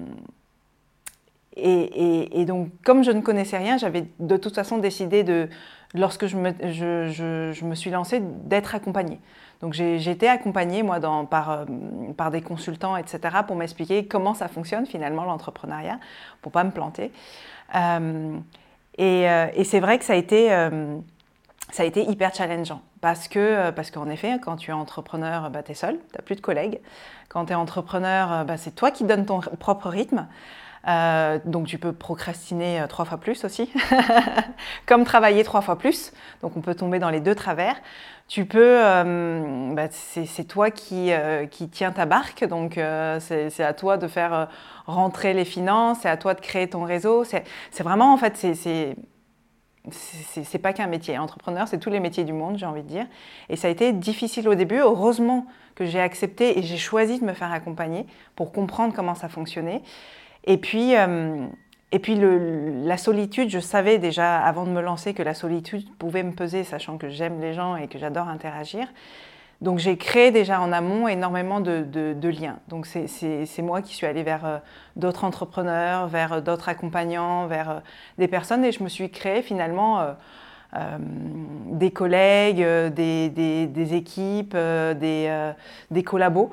et, 1.56 2.44
donc 2.46 2.70
comme 2.84 3.04
je 3.04 3.12
ne 3.12 3.20
connaissais 3.20 3.58
rien, 3.58 3.78
j'avais 3.78 4.06
de 4.18 4.36
toute 4.36 4.56
façon 4.56 4.78
décidé 4.78 5.22
de, 5.22 5.48
lorsque 5.94 6.26
je 6.26 6.36
me, 6.36 6.50
je, 6.64 7.52
je, 7.52 7.64
me 7.64 7.76
suis 7.76 7.90
lancée, 7.90 8.20
d'être 8.20 8.74
accompagnée. 8.74 9.20
Donc 9.60 9.72
j'ai 9.72 10.10
été 10.10 10.28
accompagnée 10.28 10.82
moi 10.82 10.98
par, 11.30 11.64
par 12.16 12.32
des 12.32 12.42
consultants, 12.42 12.96
etc., 12.96 13.20
pour 13.46 13.54
m'expliquer 13.54 14.06
comment 14.06 14.34
ça 14.34 14.48
fonctionne 14.48 14.84
finalement 14.84 15.22
l'entrepreneuriat, 15.22 16.00
pour 16.42 16.50
pas 16.50 16.64
me 16.64 16.72
planter. 16.72 17.12
Et, 18.98 19.64
c'est 19.64 19.80
vrai 19.80 19.98
que 19.98 20.04
ça 20.04 20.12
a 20.12 20.16
été, 20.16 20.52
euh, 20.52 20.98
hyper 21.78 22.34
challengeant. 22.34 22.82
Parce 23.00 23.28
que, 23.28 23.38
euh, 23.38 23.72
parce 23.72 23.90
qu'en 23.90 24.08
effet, 24.08 24.38
quand 24.42 24.56
tu 24.56 24.70
es 24.70 24.74
entrepreneur, 24.74 25.50
bah, 25.50 25.62
tu 25.62 25.72
es 25.72 25.74
seul, 25.74 25.96
tu 25.96 26.16
n'as 26.16 26.22
plus 26.22 26.36
de 26.36 26.40
collègues. 26.40 26.80
Quand 27.28 27.46
tu 27.46 27.52
es 27.52 27.56
entrepreneur, 27.56 28.44
bah, 28.44 28.56
c'est 28.56 28.74
toi 28.74 28.90
qui 28.90 29.04
donnes 29.04 29.26
ton 29.26 29.40
propre 29.40 29.88
rythme. 29.88 30.26
Donc 31.46 31.66
tu 31.66 31.78
peux 31.78 31.92
procrastiner 31.92 32.84
trois 32.88 33.04
fois 33.04 33.18
plus 33.18 33.44
aussi, 33.44 33.72
comme 34.86 35.04
travailler 35.04 35.44
trois 35.44 35.60
fois 35.60 35.78
plus. 35.78 36.12
Donc 36.42 36.56
on 36.56 36.60
peut 36.60 36.74
tomber 36.74 36.98
dans 36.98 37.10
les 37.10 37.20
deux 37.20 37.34
travers. 37.34 37.76
Tu 38.28 38.46
peux, 38.46 38.78
bah, 39.74 39.88
c'est 39.90 40.44
toi 40.44 40.70
qui, 40.70 41.10
qui 41.50 41.68
tiens 41.68 41.92
ta 41.92 42.06
barque, 42.06 42.44
donc 42.44 42.80
c'est 43.20 43.64
à 43.64 43.74
toi 43.74 43.96
de 43.96 44.08
faire 44.08 44.48
rentrer 44.86 45.34
les 45.34 45.44
finances, 45.44 45.98
c'est 46.02 46.08
à 46.08 46.16
toi 46.16 46.34
de 46.34 46.40
créer 46.40 46.68
ton 46.68 46.84
réseau. 46.84 47.24
C'est 47.24 47.82
vraiment, 47.82 48.12
en 48.12 48.16
fait, 48.16 48.36
c'est 48.36 48.96
c'est 49.90 50.58
pas 50.58 50.72
qu'un 50.72 50.86
métier. 50.86 51.18
Entrepreneur, 51.18 51.68
c'est 51.68 51.78
tous 51.78 51.90
les 51.90 52.00
métiers 52.00 52.24
du 52.24 52.32
monde, 52.32 52.56
j'ai 52.56 52.66
envie 52.66 52.82
de 52.82 52.88
dire. 52.88 53.06
Et 53.48 53.56
ça 53.56 53.68
a 53.68 53.70
été 53.70 53.92
difficile 53.92 54.48
au 54.48 54.54
début. 54.54 54.78
Heureusement 54.78 55.46
que 55.74 55.84
j'ai 55.84 56.00
accepté 56.00 56.58
et 56.58 56.62
j'ai 56.62 56.78
choisi 56.78 57.20
de 57.20 57.24
me 57.24 57.34
faire 57.34 57.52
accompagner 57.52 58.06
pour 58.36 58.52
comprendre 58.52 58.94
comment 58.94 59.14
ça 59.14 59.28
fonctionnait. 59.28 59.82
Et 60.44 60.58
puis, 60.58 60.96
euh, 60.96 61.46
et 61.92 61.98
puis 61.98 62.16
le, 62.16 62.84
la 62.84 62.96
solitude, 62.96 63.50
je 63.50 63.60
savais 63.60 63.98
déjà 63.98 64.38
avant 64.38 64.64
de 64.64 64.70
me 64.70 64.80
lancer 64.80 65.14
que 65.14 65.22
la 65.22 65.34
solitude 65.34 65.86
pouvait 65.98 66.22
me 66.22 66.32
peser, 66.32 66.64
sachant 66.64 66.98
que 66.98 67.08
j'aime 67.08 67.40
les 67.40 67.54
gens 67.54 67.76
et 67.76 67.88
que 67.88 67.98
j'adore 67.98 68.28
interagir. 68.28 68.88
Donc 69.60 69.78
j'ai 69.78 69.96
créé 69.96 70.30
déjà 70.30 70.60
en 70.60 70.72
amont 70.72 71.08
énormément 71.08 71.60
de, 71.60 72.28
liens. 72.28 72.58
Donc 72.68 72.86
c'est 72.86 73.62
moi 73.62 73.80
qui 73.80 73.94
suis 73.94 74.06
allée 74.06 74.22
vers 74.22 74.44
euh, 74.44 74.58
d'autres 74.96 75.24
entrepreneurs, 75.24 76.06
vers 76.06 76.34
euh, 76.34 76.40
d'autres 76.40 76.68
accompagnants, 76.68 77.46
vers 77.46 77.70
euh, 77.70 77.80
des 78.18 78.28
personnes 78.28 78.64
et 78.64 78.72
je 78.72 78.82
me 78.82 78.88
suis 78.88 79.10
créé 79.10 79.42
finalement 79.42 80.06
des 81.70 81.92
collègues, 81.92 82.66
des, 82.92 83.94
équipes, 83.94 84.56
des, 84.56 85.52
des 85.92 86.02
collabos. 86.02 86.50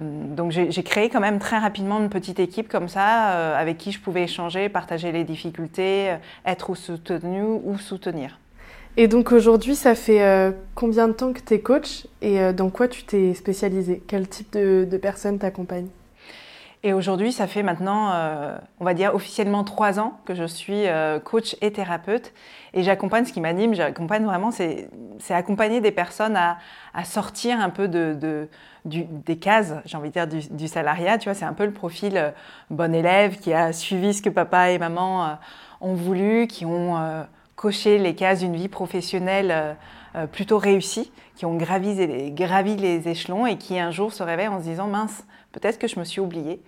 Donc 0.00 0.50
j'ai 0.50 0.82
créé 0.82 1.08
quand 1.08 1.20
même 1.20 1.38
très 1.38 1.58
rapidement 1.58 2.00
une 2.00 2.08
petite 2.08 2.40
équipe 2.40 2.68
comme 2.68 2.88
ça 2.88 3.56
avec 3.56 3.78
qui 3.78 3.92
je 3.92 4.00
pouvais 4.00 4.24
échanger, 4.24 4.68
partager 4.68 5.12
les 5.12 5.24
difficultés, 5.24 6.16
être 6.44 6.74
soutenu 6.74 7.42
ou 7.42 7.78
soutenir. 7.78 8.38
Et 8.96 9.08
donc 9.08 9.32
aujourd'hui, 9.32 9.74
ça 9.74 9.96
fait 9.96 10.22
euh, 10.22 10.52
combien 10.76 11.08
de 11.08 11.12
temps 11.12 11.32
que 11.32 11.40
tu 11.40 11.54
es 11.54 11.60
coach 11.60 12.06
et 12.22 12.40
euh, 12.40 12.52
dans 12.52 12.70
quoi 12.70 12.86
tu 12.86 13.02
t'es 13.02 13.34
spécialisé? 13.34 14.00
Quel 14.06 14.28
type 14.28 14.52
de, 14.52 14.86
de 14.88 14.96
personnes 14.96 15.38
t'accompagnent? 15.38 15.88
Et 16.86 16.92
aujourd'hui, 16.92 17.32
ça 17.32 17.46
fait 17.46 17.62
maintenant, 17.62 18.12
euh, 18.12 18.56
on 18.78 18.84
va 18.84 18.94
dire 18.94 19.14
officiellement 19.14 19.64
trois 19.64 19.98
ans 19.98 20.18
que 20.26 20.34
je 20.34 20.44
suis 20.44 20.84
coach 21.24 21.56
et 21.62 21.72
thérapeute. 21.72 22.32
Et 22.74 22.82
j'accompagne, 22.82 23.24
ce 23.24 23.32
qui 23.32 23.40
m'anime, 23.40 23.74
j'accompagne 23.74 24.24
vraiment, 24.24 24.50
c'est 24.50 24.90
accompagner 25.30 25.80
des 25.80 25.92
personnes 25.92 26.36
à, 26.36 26.58
sortir 27.04 27.58
un 27.58 27.70
peu 27.70 27.88
des 27.88 29.36
cases, 29.38 29.74
j'ai 29.86 29.96
envie 29.96 30.10
de 30.10 30.26
dire, 30.26 30.28
du, 30.50 30.68
salariat. 30.68 31.16
Tu 31.16 31.30
vois, 31.30 31.34
c'est 31.34 31.46
un 31.46 31.54
peu 31.54 31.64
le 31.64 31.72
profil 31.72 32.34
bon 32.68 32.94
élève 32.94 33.38
qui 33.38 33.54
a 33.54 33.72
suivi 33.72 34.12
ce 34.12 34.20
que 34.20 34.28
papa 34.28 34.70
et 34.70 34.78
maman 34.78 35.38
ont 35.80 35.94
voulu, 35.94 36.46
qui 36.48 36.66
ont 36.66 37.24
cocher 37.56 37.98
les 37.98 38.14
cases 38.14 38.40
d'une 38.40 38.56
vie 38.56 38.68
professionnelle 38.68 39.50
euh, 39.50 39.72
euh, 40.16 40.26
plutôt 40.26 40.58
réussie, 40.58 41.10
qui 41.34 41.46
ont 41.46 41.56
gravi 41.56 42.30
gravi 42.30 42.76
les 42.76 43.08
échelons 43.08 43.46
et 43.46 43.56
qui 43.56 43.78
un 43.78 43.90
jour 43.90 44.12
se 44.12 44.22
réveillent 44.22 44.48
en 44.48 44.58
se 44.58 44.64
disant 44.64 44.86
mince, 44.86 45.24
peut-être 45.54 45.78
que 45.78 45.88
je 45.88 45.98
me 45.98 46.04
suis 46.04 46.20
oubliée, 46.20 46.60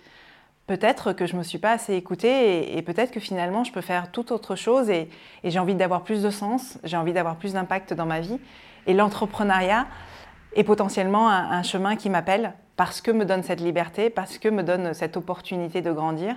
peut-être 0.67 1.13
que 1.13 1.27
je 1.27 1.35
ne 1.35 1.39
me 1.39 1.43
suis 1.43 1.59
pas 1.59 1.73
assez 1.73 1.95
écoutée 1.95 2.77
et, 2.77 2.83
peut-être 2.83 3.11
que 3.11 3.21
finalement 3.21 3.65
je 3.65 3.73
peux 3.73 3.81
faire 3.81 4.11
tout 4.11 4.33
autre 4.33 4.57
chose 4.57 4.89
et, 4.89 5.11
j'ai 5.45 5.59
envie 5.59 5.75
d'avoir 5.75 6.03
plus 6.03 6.23
de 6.23 6.31
sens, 6.31 6.79
j'ai 6.85 6.97
envie 6.97 7.13
d'avoir 7.13 7.37
plus 7.37 7.53
d'impact 7.53 7.93
dans 7.93 8.07
ma 8.07 8.21
vie. 8.21 8.39
Et 8.87 8.95
l'entrepreneuriat 8.95 9.87
est 10.55 10.65
potentiellement 10.65 11.29
un, 11.29 11.51
un 11.51 11.63
chemin 11.63 11.97
qui 11.97 12.09
m'appelle 12.09 12.55
parce 12.77 13.01
que 13.01 13.11
me 13.11 13.25
donne 13.25 13.43
cette 13.43 13.61
liberté, 13.61 14.11
parce 14.11 14.39
que 14.39 14.49
me 14.49 14.63
donne 14.63 14.95
cette 14.95 15.17
opportunité 15.17 15.83
de 15.83 15.91
grandir. 15.91 16.37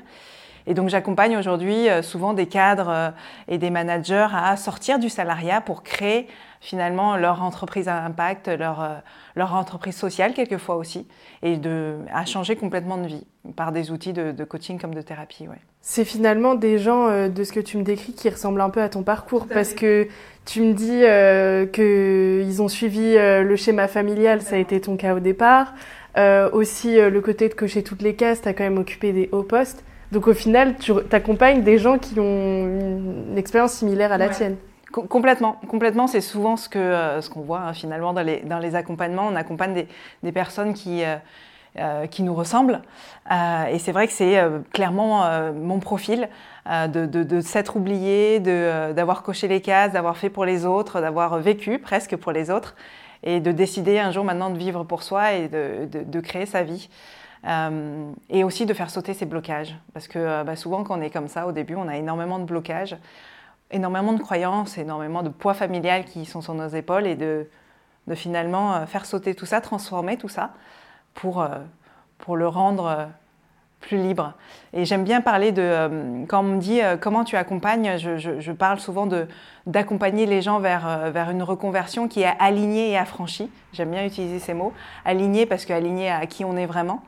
Et 0.69 0.75
donc 0.75 0.87
j'accompagne 0.87 1.35
aujourd'hui 1.35 1.89
euh, 1.89 2.03
souvent 2.03 2.33
des 2.33 2.45
cadres 2.45 2.89
euh, 2.89 3.09
et 3.47 3.57
des 3.57 3.71
managers 3.71 4.27
à 4.31 4.55
sortir 4.55 4.99
du 4.99 5.09
salariat 5.09 5.61
pour 5.61 5.81
créer 5.81 6.27
finalement 6.61 7.17
leur 7.17 7.41
entreprise 7.41 7.87
à 7.87 8.03
impact, 8.03 8.49
leur, 8.49 8.83
euh, 8.83 8.87
leur 9.35 9.55
entreprise 9.55 9.95
sociale 9.95 10.33
quelquefois 10.33 10.75
aussi, 10.75 11.07
et 11.41 11.57
de, 11.57 11.95
à 12.13 12.25
changer 12.25 12.55
complètement 12.55 12.97
de 12.97 13.07
vie 13.07 13.25
par 13.55 13.71
des 13.71 13.89
outils 13.89 14.13
de, 14.13 14.43
coaching 14.43 14.79
comme 14.79 14.93
de 14.93 15.01
thérapie. 15.01 15.47
Ouais. 15.47 15.57
C'est 15.81 16.05
finalement 16.05 16.53
des 16.53 16.77
gens 16.77 17.29
de 17.29 17.43
ce 17.43 17.53
que 17.53 17.61
tu 17.61 17.77
me 17.77 17.83
décris 17.83 18.13
qui 18.13 18.29
ressemblent 18.29 18.61
un 18.61 18.69
peu 18.69 18.81
à 18.81 18.89
ton 18.89 19.01
parcours, 19.01 19.47
parce 19.47 19.73
que 19.73 20.09
tu 20.45 20.61
me 20.61 20.73
dis 20.73 21.03
euh, 21.03 21.65
qu'ils 21.65 22.61
ont 22.61 22.67
suivi 22.67 23.15
le 23.15 23.55
schéma 23.55 23.87
familial, 23.87 24.41
ça 24.41 24.55
a 24.57 24.59
été 24.59 24.81
ton 24.81 24.97
cas 24.97 25.15
au 25.15 25.21
départ. 25.21 25.73
aussi 26.51 26.99
le 26.99 27.21
côté 27.21 27.47
de 27.47 27.53
cocher 27.53 27.83
toutes 27.83 28.01
les 28.01 28.15
cases, 28.15 28.41
tu 28.41 28.49
as 28.49 28.53
quand 28.53 28.65
même 28.65 28.77
occupé 28.77 29.13
des 29.13 29.29
hauts 29.31 29.43
postes. 29.43 29.85
Donc 30.11 30.27
au 30.27 30.33
final, 30.33 30.75
tu 30.77 30.91
accompagnes 31.11 31.61
des 31.61 31.77
gens 31.77 31.99
qui 31.99 32.19
ont 32.19 32.65
une, 32.65 33.37
expérience 33.37 33.73
similaire 33.73 34.11
à 34.11 34.17
la 34.17 34.29
tienne. 34.29 34.57
complètement, 34.91 35.57
complètement. 35.67 36.07
C'est 36.07 36.21
souvent 36.21 36.57
ce 36.57 36.67
que 36.67 36.79
euh, 36.79 37.21
ce 37.21 37.29
qu'on 37.29 37.41
voit 37.41 37.59
hein, 37.59 37.73
finalement 37.73 38.13
dans 38.13 38.23
les, 38.23 38.39
dans 38.41 38.59
les 38.59 38.75
accompagnements. 38.75 39.27
On 39.27 39.35
accompagne 39.35 39.73
des, 39.73 39.87
des 40.23 40.31
personnes 40.31 40.73
qui 40.73 41.03
euh, 41.03 41.15
euh, 41.77 42.07
qui 42.07 42.23
nous 42.23 42.33
ressemblent. 42.33 42.81
et 43.29 43.77
c'est 43.77 43.91
vrai 43.91 44.07
que 44.07 44.13
c'est 44.13 44.41
clairement 44.73 45.29
mon 45.53 45.79
profil 45.79 46.27
de, 46.65 47.05
de, 47.05 47.21
de 47.21 47.41
s'être 47.41 47.75
oublié, 47.75 48.39
d'avoir 48.39 49.21
coché 49.21 49.47
les 49.47 49.61
cases, 49.61 49.91
d'avoir 49.91 50.17
fait 50.17 50.31
pour 50.31 50.45
les 50.45 50.65
autres, 50.65 50.99
d'avoir 50.99 51.37
vécu 51.37 51.77
presque 51.77 52.15
pour 52.15 52.31
les 52.31 52.49
autres, 52.49 52.75
et 53.21 53.39
de 53.39 53.51
décider 53.51 53.99
un 53.99 54.09
jour 54.09 54.23
maintenant 54.23 54.49
de 54.49 54.57
vivre 54.57 54.83
pour 54.83 55.03
soi 55.03 55.33
et 55.33 55.47
de, 55.47 55.87
de 55.91 56.19
créer 56.19 56.47
sa 56.47 56.63
vie. 56.63 56.89
Euh, 57.47 58.11
et 58.29 58.43
aussi 58.43 58.65
de 58.65 58.73
faire 58.73 58.89
sauter 58.89 59.13
ces 59.13 59.25
blocages. 59.25 59.75
Parce 59.93 60.07
que 60.07 60.19
euh, 60.19 60.43
bah, 60.43 60.55
souvent, 60.55 60.83
quand 60.83 60.97
on 60.97 61.01
est 61.01 61.09
comme 61.09 61.29
ça, 61.29 61.47
au 61.47 61.51
début, 61.51 61.75
on 61.75 61.87
a 61.87 61.95
énormément 61.95 62.37
de 62.37 62.43
blocages, 62.43 62.97
énormément 63.71 64.13
de 64.13 64.19
croyances, 64.19 64.77
énormément 64.77 65.23
de 65.23 65.29
poids 65.29 65.53
familial 65.53 66.03
qui 66.03 66.25
sont 66.25 66.41
sur 66.41 66.53
nos 66.53 66.67
épaules 66.67 67.07
et 67.07 67.15
de, 67.15 67.47
finalement 68.15 68.75
euh, 68.75 68.85
faire 68.87 69.05
sauter 69.05 69.35
tout 69.35 69.45
ça, 69.45 69.61
transformer 69.61 70.17
tout 70.17 70.27
ça 70.27 70.51
pour, 71.13 71.45
pour 72.17 72.35
le 72.35 72.47
rendre 72.47 73.07
plus 73.79 73.97
libre. 73.97 74.33
Et 74.73 74.83
j'aime 74.83 75.03
bien 75.03 75.21
parler 75.21 75.51
de, 75.51 76.25
quand 76.27 76.39
on 76.39 76.43
me 76.43 76.59
dit 76.59 76.79
comment 77.01 77.23
tu 77.23 77.35
accompagnes, 77.35 77.97
je, 77.97 78.51
parle 78.51 78.79
souvent 78.79 79.07
d'accompagner 79.65 80.25
les 80.25 80.41
gens 80.41 80.59
vers, 80.59 81.11
vers 81.11 81.29
une 81.29 81.43
reconversion 81.43 82.07
qui 82.07 82.21
est 82.21 82.33
alignée 82.39 82.91
et 82.91 82.97
affranchie. 82.97 83.49
J'aime 83.73 83.91
bien 83.91 84.05
utiliser 84.05 84.39
ces 84.39 84.53
mots. 84.53 84.73
Alignée 85.05 85.45
parce 85.45 85.65
qu'alignée 85.65 86.09
à 86.09 86.25
qui 86.25 86.45
on 86.45 86.55
est 86.57 86.65
vraiment. 86.65 87.03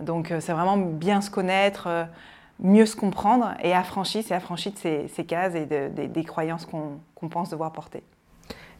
Donc 0.00 0.32
c'est 0.40 0.52
vraiment 0.52 0.76
bien 0.76 1.20
se 1.20 1.30
connaître, 1.30 1.88
mieux 2.60 2.86
se 2.86 2.96
comprendre. 2.96 3.54
Et 3.62 3.72
affranchie, 3.72 4.22
c'est 4.22 4.34
affranchi 4.34 4.70
de 4.70 4.78
ces, 4.78 5.24
cases 5.24 5.54
et 5.54 5.66
des 5.66 6.24
croyances 6.24 6.66
qu'on 6.66 7.28
pense 7.28 7.50
devoir 7.50 7.72
porter. 7.72 8.02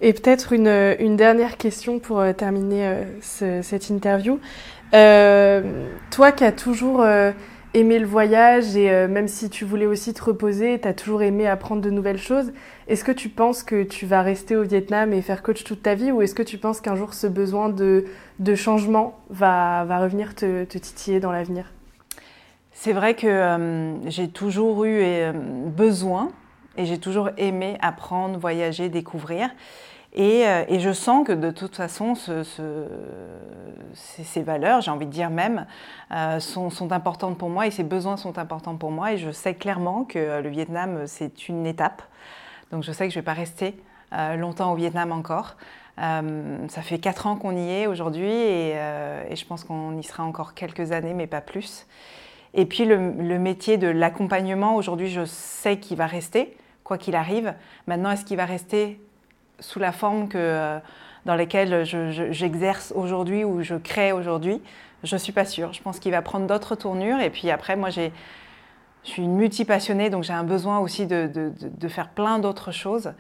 Et 0.01 0.13
peut-être 0.13 0.53
une, 0.53 1.17
dernière 1.17 1.57
question 1.57 1.99
pour 1.99 2.23
terminer 2.37 3.07
cette 3.21 3.89
interview. 3.89 4.39
Euh, 4.95 5.89
toi 6.11 6.33
qui 6.33 6.45
as 6.45 6.53
toujours 6.53 7.01
euh, 7.01 7.33
aimé 7.77 7.99
le 7.99 8.07
voyage 8.07 8.75
et 8.75 8.91
euh, 8.91 9.07
même 9.07 9.29
si 9.29 9.51
tu 9.51 9.67
voulais 9.67 9.85
aussi 9.85 10.15
te 10.15 10.25
reposer, 10.25 10.81
tu 10.81 10.89
as 10.89 10.95
toujours 10.95 11.23
aimé 11.23 11.47
apprendre 11.47 11.83
de 11.83 11.91
nouvelles 11.91 12.19
choses, 12.19 12.53
est-ce 12.89 13.05
que 13.05 13.13
tu 13.13 13.29
penses 13.29 13.63
que 13.63 13.83
tu 13.83 14.07
vas 14.07 14.23
rester 14.23 14.57
au 14.57 14.63
Vietnam 14.63 15.13
et 15.13 15.21
faire 15.21 15.43
coach 15.43 15.63
toute 15.63 15.83
ta 15.83 15.95
vie 15.95 16.11
ou 16.11 16.23
est-ce 16.23 16.35
que 16.35 16.43
tu 16.43 16.57
penses 16.57 16.81
qu'un 16.81 16.97
jour 16.97 17.13
ce 17.13 17.27
besoin 17.27 17.69
de, 17.69 18.07
de 18.39 18.55
changement 18.55 19.19
va, 19.29 19.85
va, 19.85 19.99
revenir 19.99 20.35
te, 20.35 20.65
te 20.65 20.79
titiller 20.79 21.21
dans 21.21 21.33
l'avenir? 21.33 21.71
C'est 22.73 22.95
vrai 22.95 23.15
que 23.15 23.97
j'ai 24.07 24.29
toujours 24.29 24.85
eu 24.85 25.01
besoin 25.75 26.31
et 26.77 26.85
j'ai 26.85 26.99
toujours 26.99 27.31
aimé 27.39 27.79
apprendre, 27.81 28.39
voyager, 28.39 28.91
découvrir. 28.91 29.49
Euh, 30.19 30.65
et, 30.69 30.81
je 30.81 30.93
sens 30.93 31.27
que 31.27 31.33
de 31.33 31.51
toute 31.51 31.77
façon, 31.77 32.15
ces, 33.95 34.43
valeurs, 34.43 34.81
j'ai 34.81 34.91
envie 34.91 35.07
de 35.07 35.11
dire 35.11 35.31
même, 35.31 35.67
euh, 36.13 36.41
sont, 36.41 36.93
importantes 36.93 37.37
pour 37.37 37.51
moi 37.51 37.67
et 37.67 37.71
ces 37.71 37.85
besoins 37.85 38.17
sont 38.17 38.39
importants 38.39 38.77
pour 38.77 38.91
moi. 38.91 39.13
Et 39.13 39.19
je 39.19 39.31
sais 39.31 39.55
clairement 39.55 40.05
que 40.05 40.19
euh, 40.19 40.41
le 40.41 40.49
Vietnam, 40.49 41.07
c'est 41.07 41.49
une 41.49 41.67
étape. 41.67 42.03
Donc 42.73 42.83
je 42.83 42.93
sais 42.93 43.07
que 43.07 43.13
je 43.13 43.19
ne 43.19 43.23
vais 43.23 43.27
pas 43.27 43.35
rester 43.35 43.77
longtemps 44.37 44.73
au 44.73 44.77
Vietnam 44.77 45.13
encore. 45.13 45.57
ça 45.99 46.83
fait 46.83 46.99
quatre 46.99 47.27
ans 47.27 47.37
qu'on 47.37 47.57
y 47.57 47.71
est 47.71 47.87
aujourd'hui 47.87 48.31
et, 48.31 48.75
je 49.35 49.45
pense 49.45 49.65
qu'on 49.65 49.99
y 49.99 50.03
sera 50.03 50.23
encore 50.23 50.55
quelques 50.55 50.93
années, 50.93 51.13
mais 51.13 51.27
pas 51.27 51.41
plus. 51.41 51.87
Et 52.55 52.65
puis 52.65 52.85
le 52.87 53.39
métier 53.39 53.77
de 53.77 53.89
l'accompagnement, 53.89 54.75
aujourd'hui, 54.77 55.11
je 55.11 55.25
sais 55.27 55.79
qu'il 55.79 55.97
va 55.97 56.07
rester, 56.07 56.57
quoi 56.83 56.99
qu'il 56.99 57.15
arrive. 57.15 57.55
Maintenant, 57.87 58.11
est-ce 58.11 58.25
qu'il 58.25 58.37
va 58.37 58.47
rester 58.47 58.99
sous 59.61 59.79
la 59.79 59.93
forme 59.93 60.29
que, 60.29 60.39
euh, 60.39 60.79
dans 61.25 61.35
laquelle 61.35 61.85
j'exerce 61.85 62.93
aujourd'hui 62.95 63.45
ou 63.45 63.63
je 63.63 63.75
crée 63.75 64.13
aujourd'hui, 64.13 64.63
je 65.03 65.15
ne 65.15 65.19
suis 65.19 65.33
pas 65.33 65.45
sûre. 65.45 65.73
Je 65.73 65.83
pense 65.83 65.99
qu'il 65.99 66.13
va 66.13 66.23
prendre 66.23 66.47
d'autres 66.47 66.75
tournures. 66.75 67.21
Et 67.21 67.31
puis 67.31 67.51
après, 67.51 67.77
moi, 67.77 67.91
je 67.91 68.11
suis 69.03 69.23
une 69.23 69.37
multi-passionnée, 69.37 70.11
donc 70.11 70.25
j'ai 70.25 70.33
un 70.33 70.45
besoin 70.45 70.79
aussi 70.79 71.07
de, 71.07 71.31
de, 71.33 71.89
faire 71.89 72.11
plein 72.11 72.39
d'autres 72.39 72.73
choses. 72.73 73.13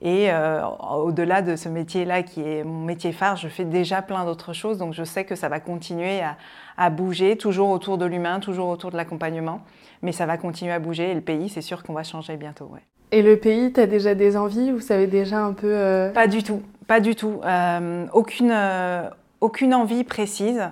Et 0.00 0.30
euh, 0.30 0.64
au-delà 0.64 1.42
de 1.42 1.56
ce 1.56 1.68
métier-là, 1.68 2.22
qui 2.22 2.40
est 2.42 2.62
mon 2.62 2.84
métier 2.84 3.12
phare, 3.12 3.36
je 3.36 3.48
fais 3.48 3.64
déjà 3.64 4.00
plein 4.00 4.24
d'autres 4.24 4.52
choses. 4.52 4.78
Donc 4.78 4.94
je 4.94 5.02
sais 5.02 5.24
que 5.24 5.34
ça 5.34 5.48
va 5.48 5.58
continuer 5.58 6.20
à, 6.20 6.36
à 6.76 6.90
bouger, 6.90 7.36
toujours 7.36 7.70
autour 7.70 7.98
de 7.98 8.04
l'humain, 8.04 8.40
toujours 8.40 8.68
autour 8.68 8.90
de 8.90 8.96
l'accompagnement. 8.96 9.62
Mais 10.02 10.12
ça 10.12 10.26
va 10.26 10.36
continuer 10.36 10.72
à 10.72 10.78
bouger. 10.78 11.10
Et 11.10 11.14
le 11.14 11.20
pays, 11.20 11.48
c'est 11.48 11.62
sûr 11.62 11.82
qu'on 11.82 11.94
va 11.94 12.04
changer 12.04 12.36
bientôt. 12.36 12.70
Et 13.10 13.22
le 13.22 13.36
pays, 13.36 13.72
tu 13.72 13.80
as 13.80 13.86
déjà 13.86 14.14
des 14.14 14.36
envies? 14.36 14.70
Vous 14.70 14.80
savez 14.80 15.06
déjà 15.06 15.38
un 15.38 15.52
peu 15.52 15.70
euh, 15.70 16.10
Pas 16.10 16.26
du 16.26 16.42
tout, 16.42 16.62
pas 16.86 17.00
du 17.00 17.14
tout. 17.14 17.40
Euh, 17.44 18.06
aucune, 18.12 18.52
euh, 18.52 19.08
aucune 19.40 19.74
envie 19.74 20.04
précise. 20.04 20.62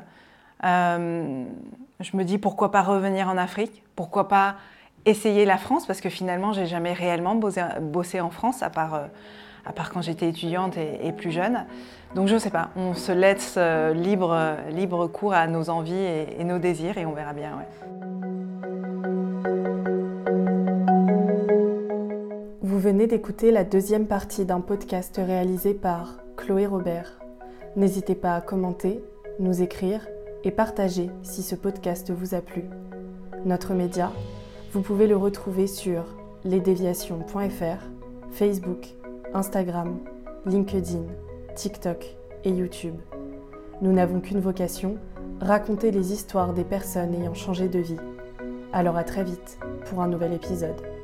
je 0.62 2.16
me 2.16 2.22
dis 2.25 2.38
pourquoi 2.38 2.70
pas 2.70 2.83
revenir 2.83 3.29
en 3.29 3.38
Afrique? 3.38 3.83
Pourquoi 3.94 4.29
pas 4.29 4.57
essayer 5.07 5.46
la 5.46 5.57
France? 5.57 5.87
Parce 5.87 6.01
que 6.01 6.11
finalement, 6.11 6.53
j'ai 6.53 6.66
jamais 6.66 6.92
réellement 6.92 7.37
bossé, 7.37 8.20
en 8.20 8.31
France, 8.31 8.62
à 8.62 8.68
part, 8.68 9.09
à 9.64 9.72
part 9.72 9.90
quand 9.90 10.03
j'étais 10.03 10.29
étudiante 10.29 10.77
et, 10.77 11.12
plus 11.12 11.31
jeune. 11.31 11.64
Donc 12.14 12.29
je 12.29 12.37
sais 12.37 12.51
pas, 12.51 12.68
on 12.77 12.92
se 12.92 13.12
laisse 13.12 13.59
libre, 13.94 14.57
libre 14.70 15.07
cours 15.07 15.33
à 15.33 15.46
nos 15.46 15.70
envies 15.70 15.94
et, 16.38 16.44
nos 16.44 16.59
désirs 16.59 16.99
et 16.99 17.07
on 17.07 17.12
verra 17.12 17.33
bien. 17.33 17.62
Vous 22.77 22.83
venez 22.83 23.07
d'écouter 23.07 23.53
la 23.53 23.65
deuxième 23.65 24.07
partie 24.07 24.45
d'un 24.45 24.61
podcast 24.61 25.17
réalisé 25.17 25.73
par 25.73 26.19
Chloé 26.37 26.67
Robert. 26.67 27.19
N'hésitez 27.75 28.15
pas 28.15 28.35
à 28.35 28.43
commenter, 28.43 29.03
nous 29.41 29.62
écrire 29.62 30.07
et 30.45 30.51
partager 30.51 31.09
si 31.23 31.43
ce 31.43 31.55
podcast 31.55 32.11
vous 32.11 32.35
a 32.35 32.43
plu. 32.43 32.65
Notre 33.47 33.73
média, 33.73 34.12
vous 34.73 34.83
pouvez 34.83 35.07
le 35.07 35.17
retrouver 35.17 35.67
sur 35.67 36.05
lesdéviations.fr, 36.45 37.83
Facebook, 38.33 38.89
Instagram, 39.33 39.97
LinkedIn, 40.45 41.07
TikTok 41.55 42.05
et 42.45 42.51
YouTube. 42.51 42.97
Nous 43.81 43.93
n'avons 43.93 44.21
qu'une 44.21 44.41
vocation, 44.41 44.99
raconter 45.41 45.93
les 45.93 46.12
histoires 46.12 46.53
des 46.53 46.65
personnes 46.65 47.15
ayant 47.15 47.33
changé 47.33 47.69
de 47.69 47.79
vie. 47.79 47.97
Alors 48.75 48.99
à 48.99 49.05
très 49.05 49.25
vite 49.25 49.59
pour 49.87 50.03
un 50.03 50.09
nouvel 50.09 50.35
épisode. 50.35 50.96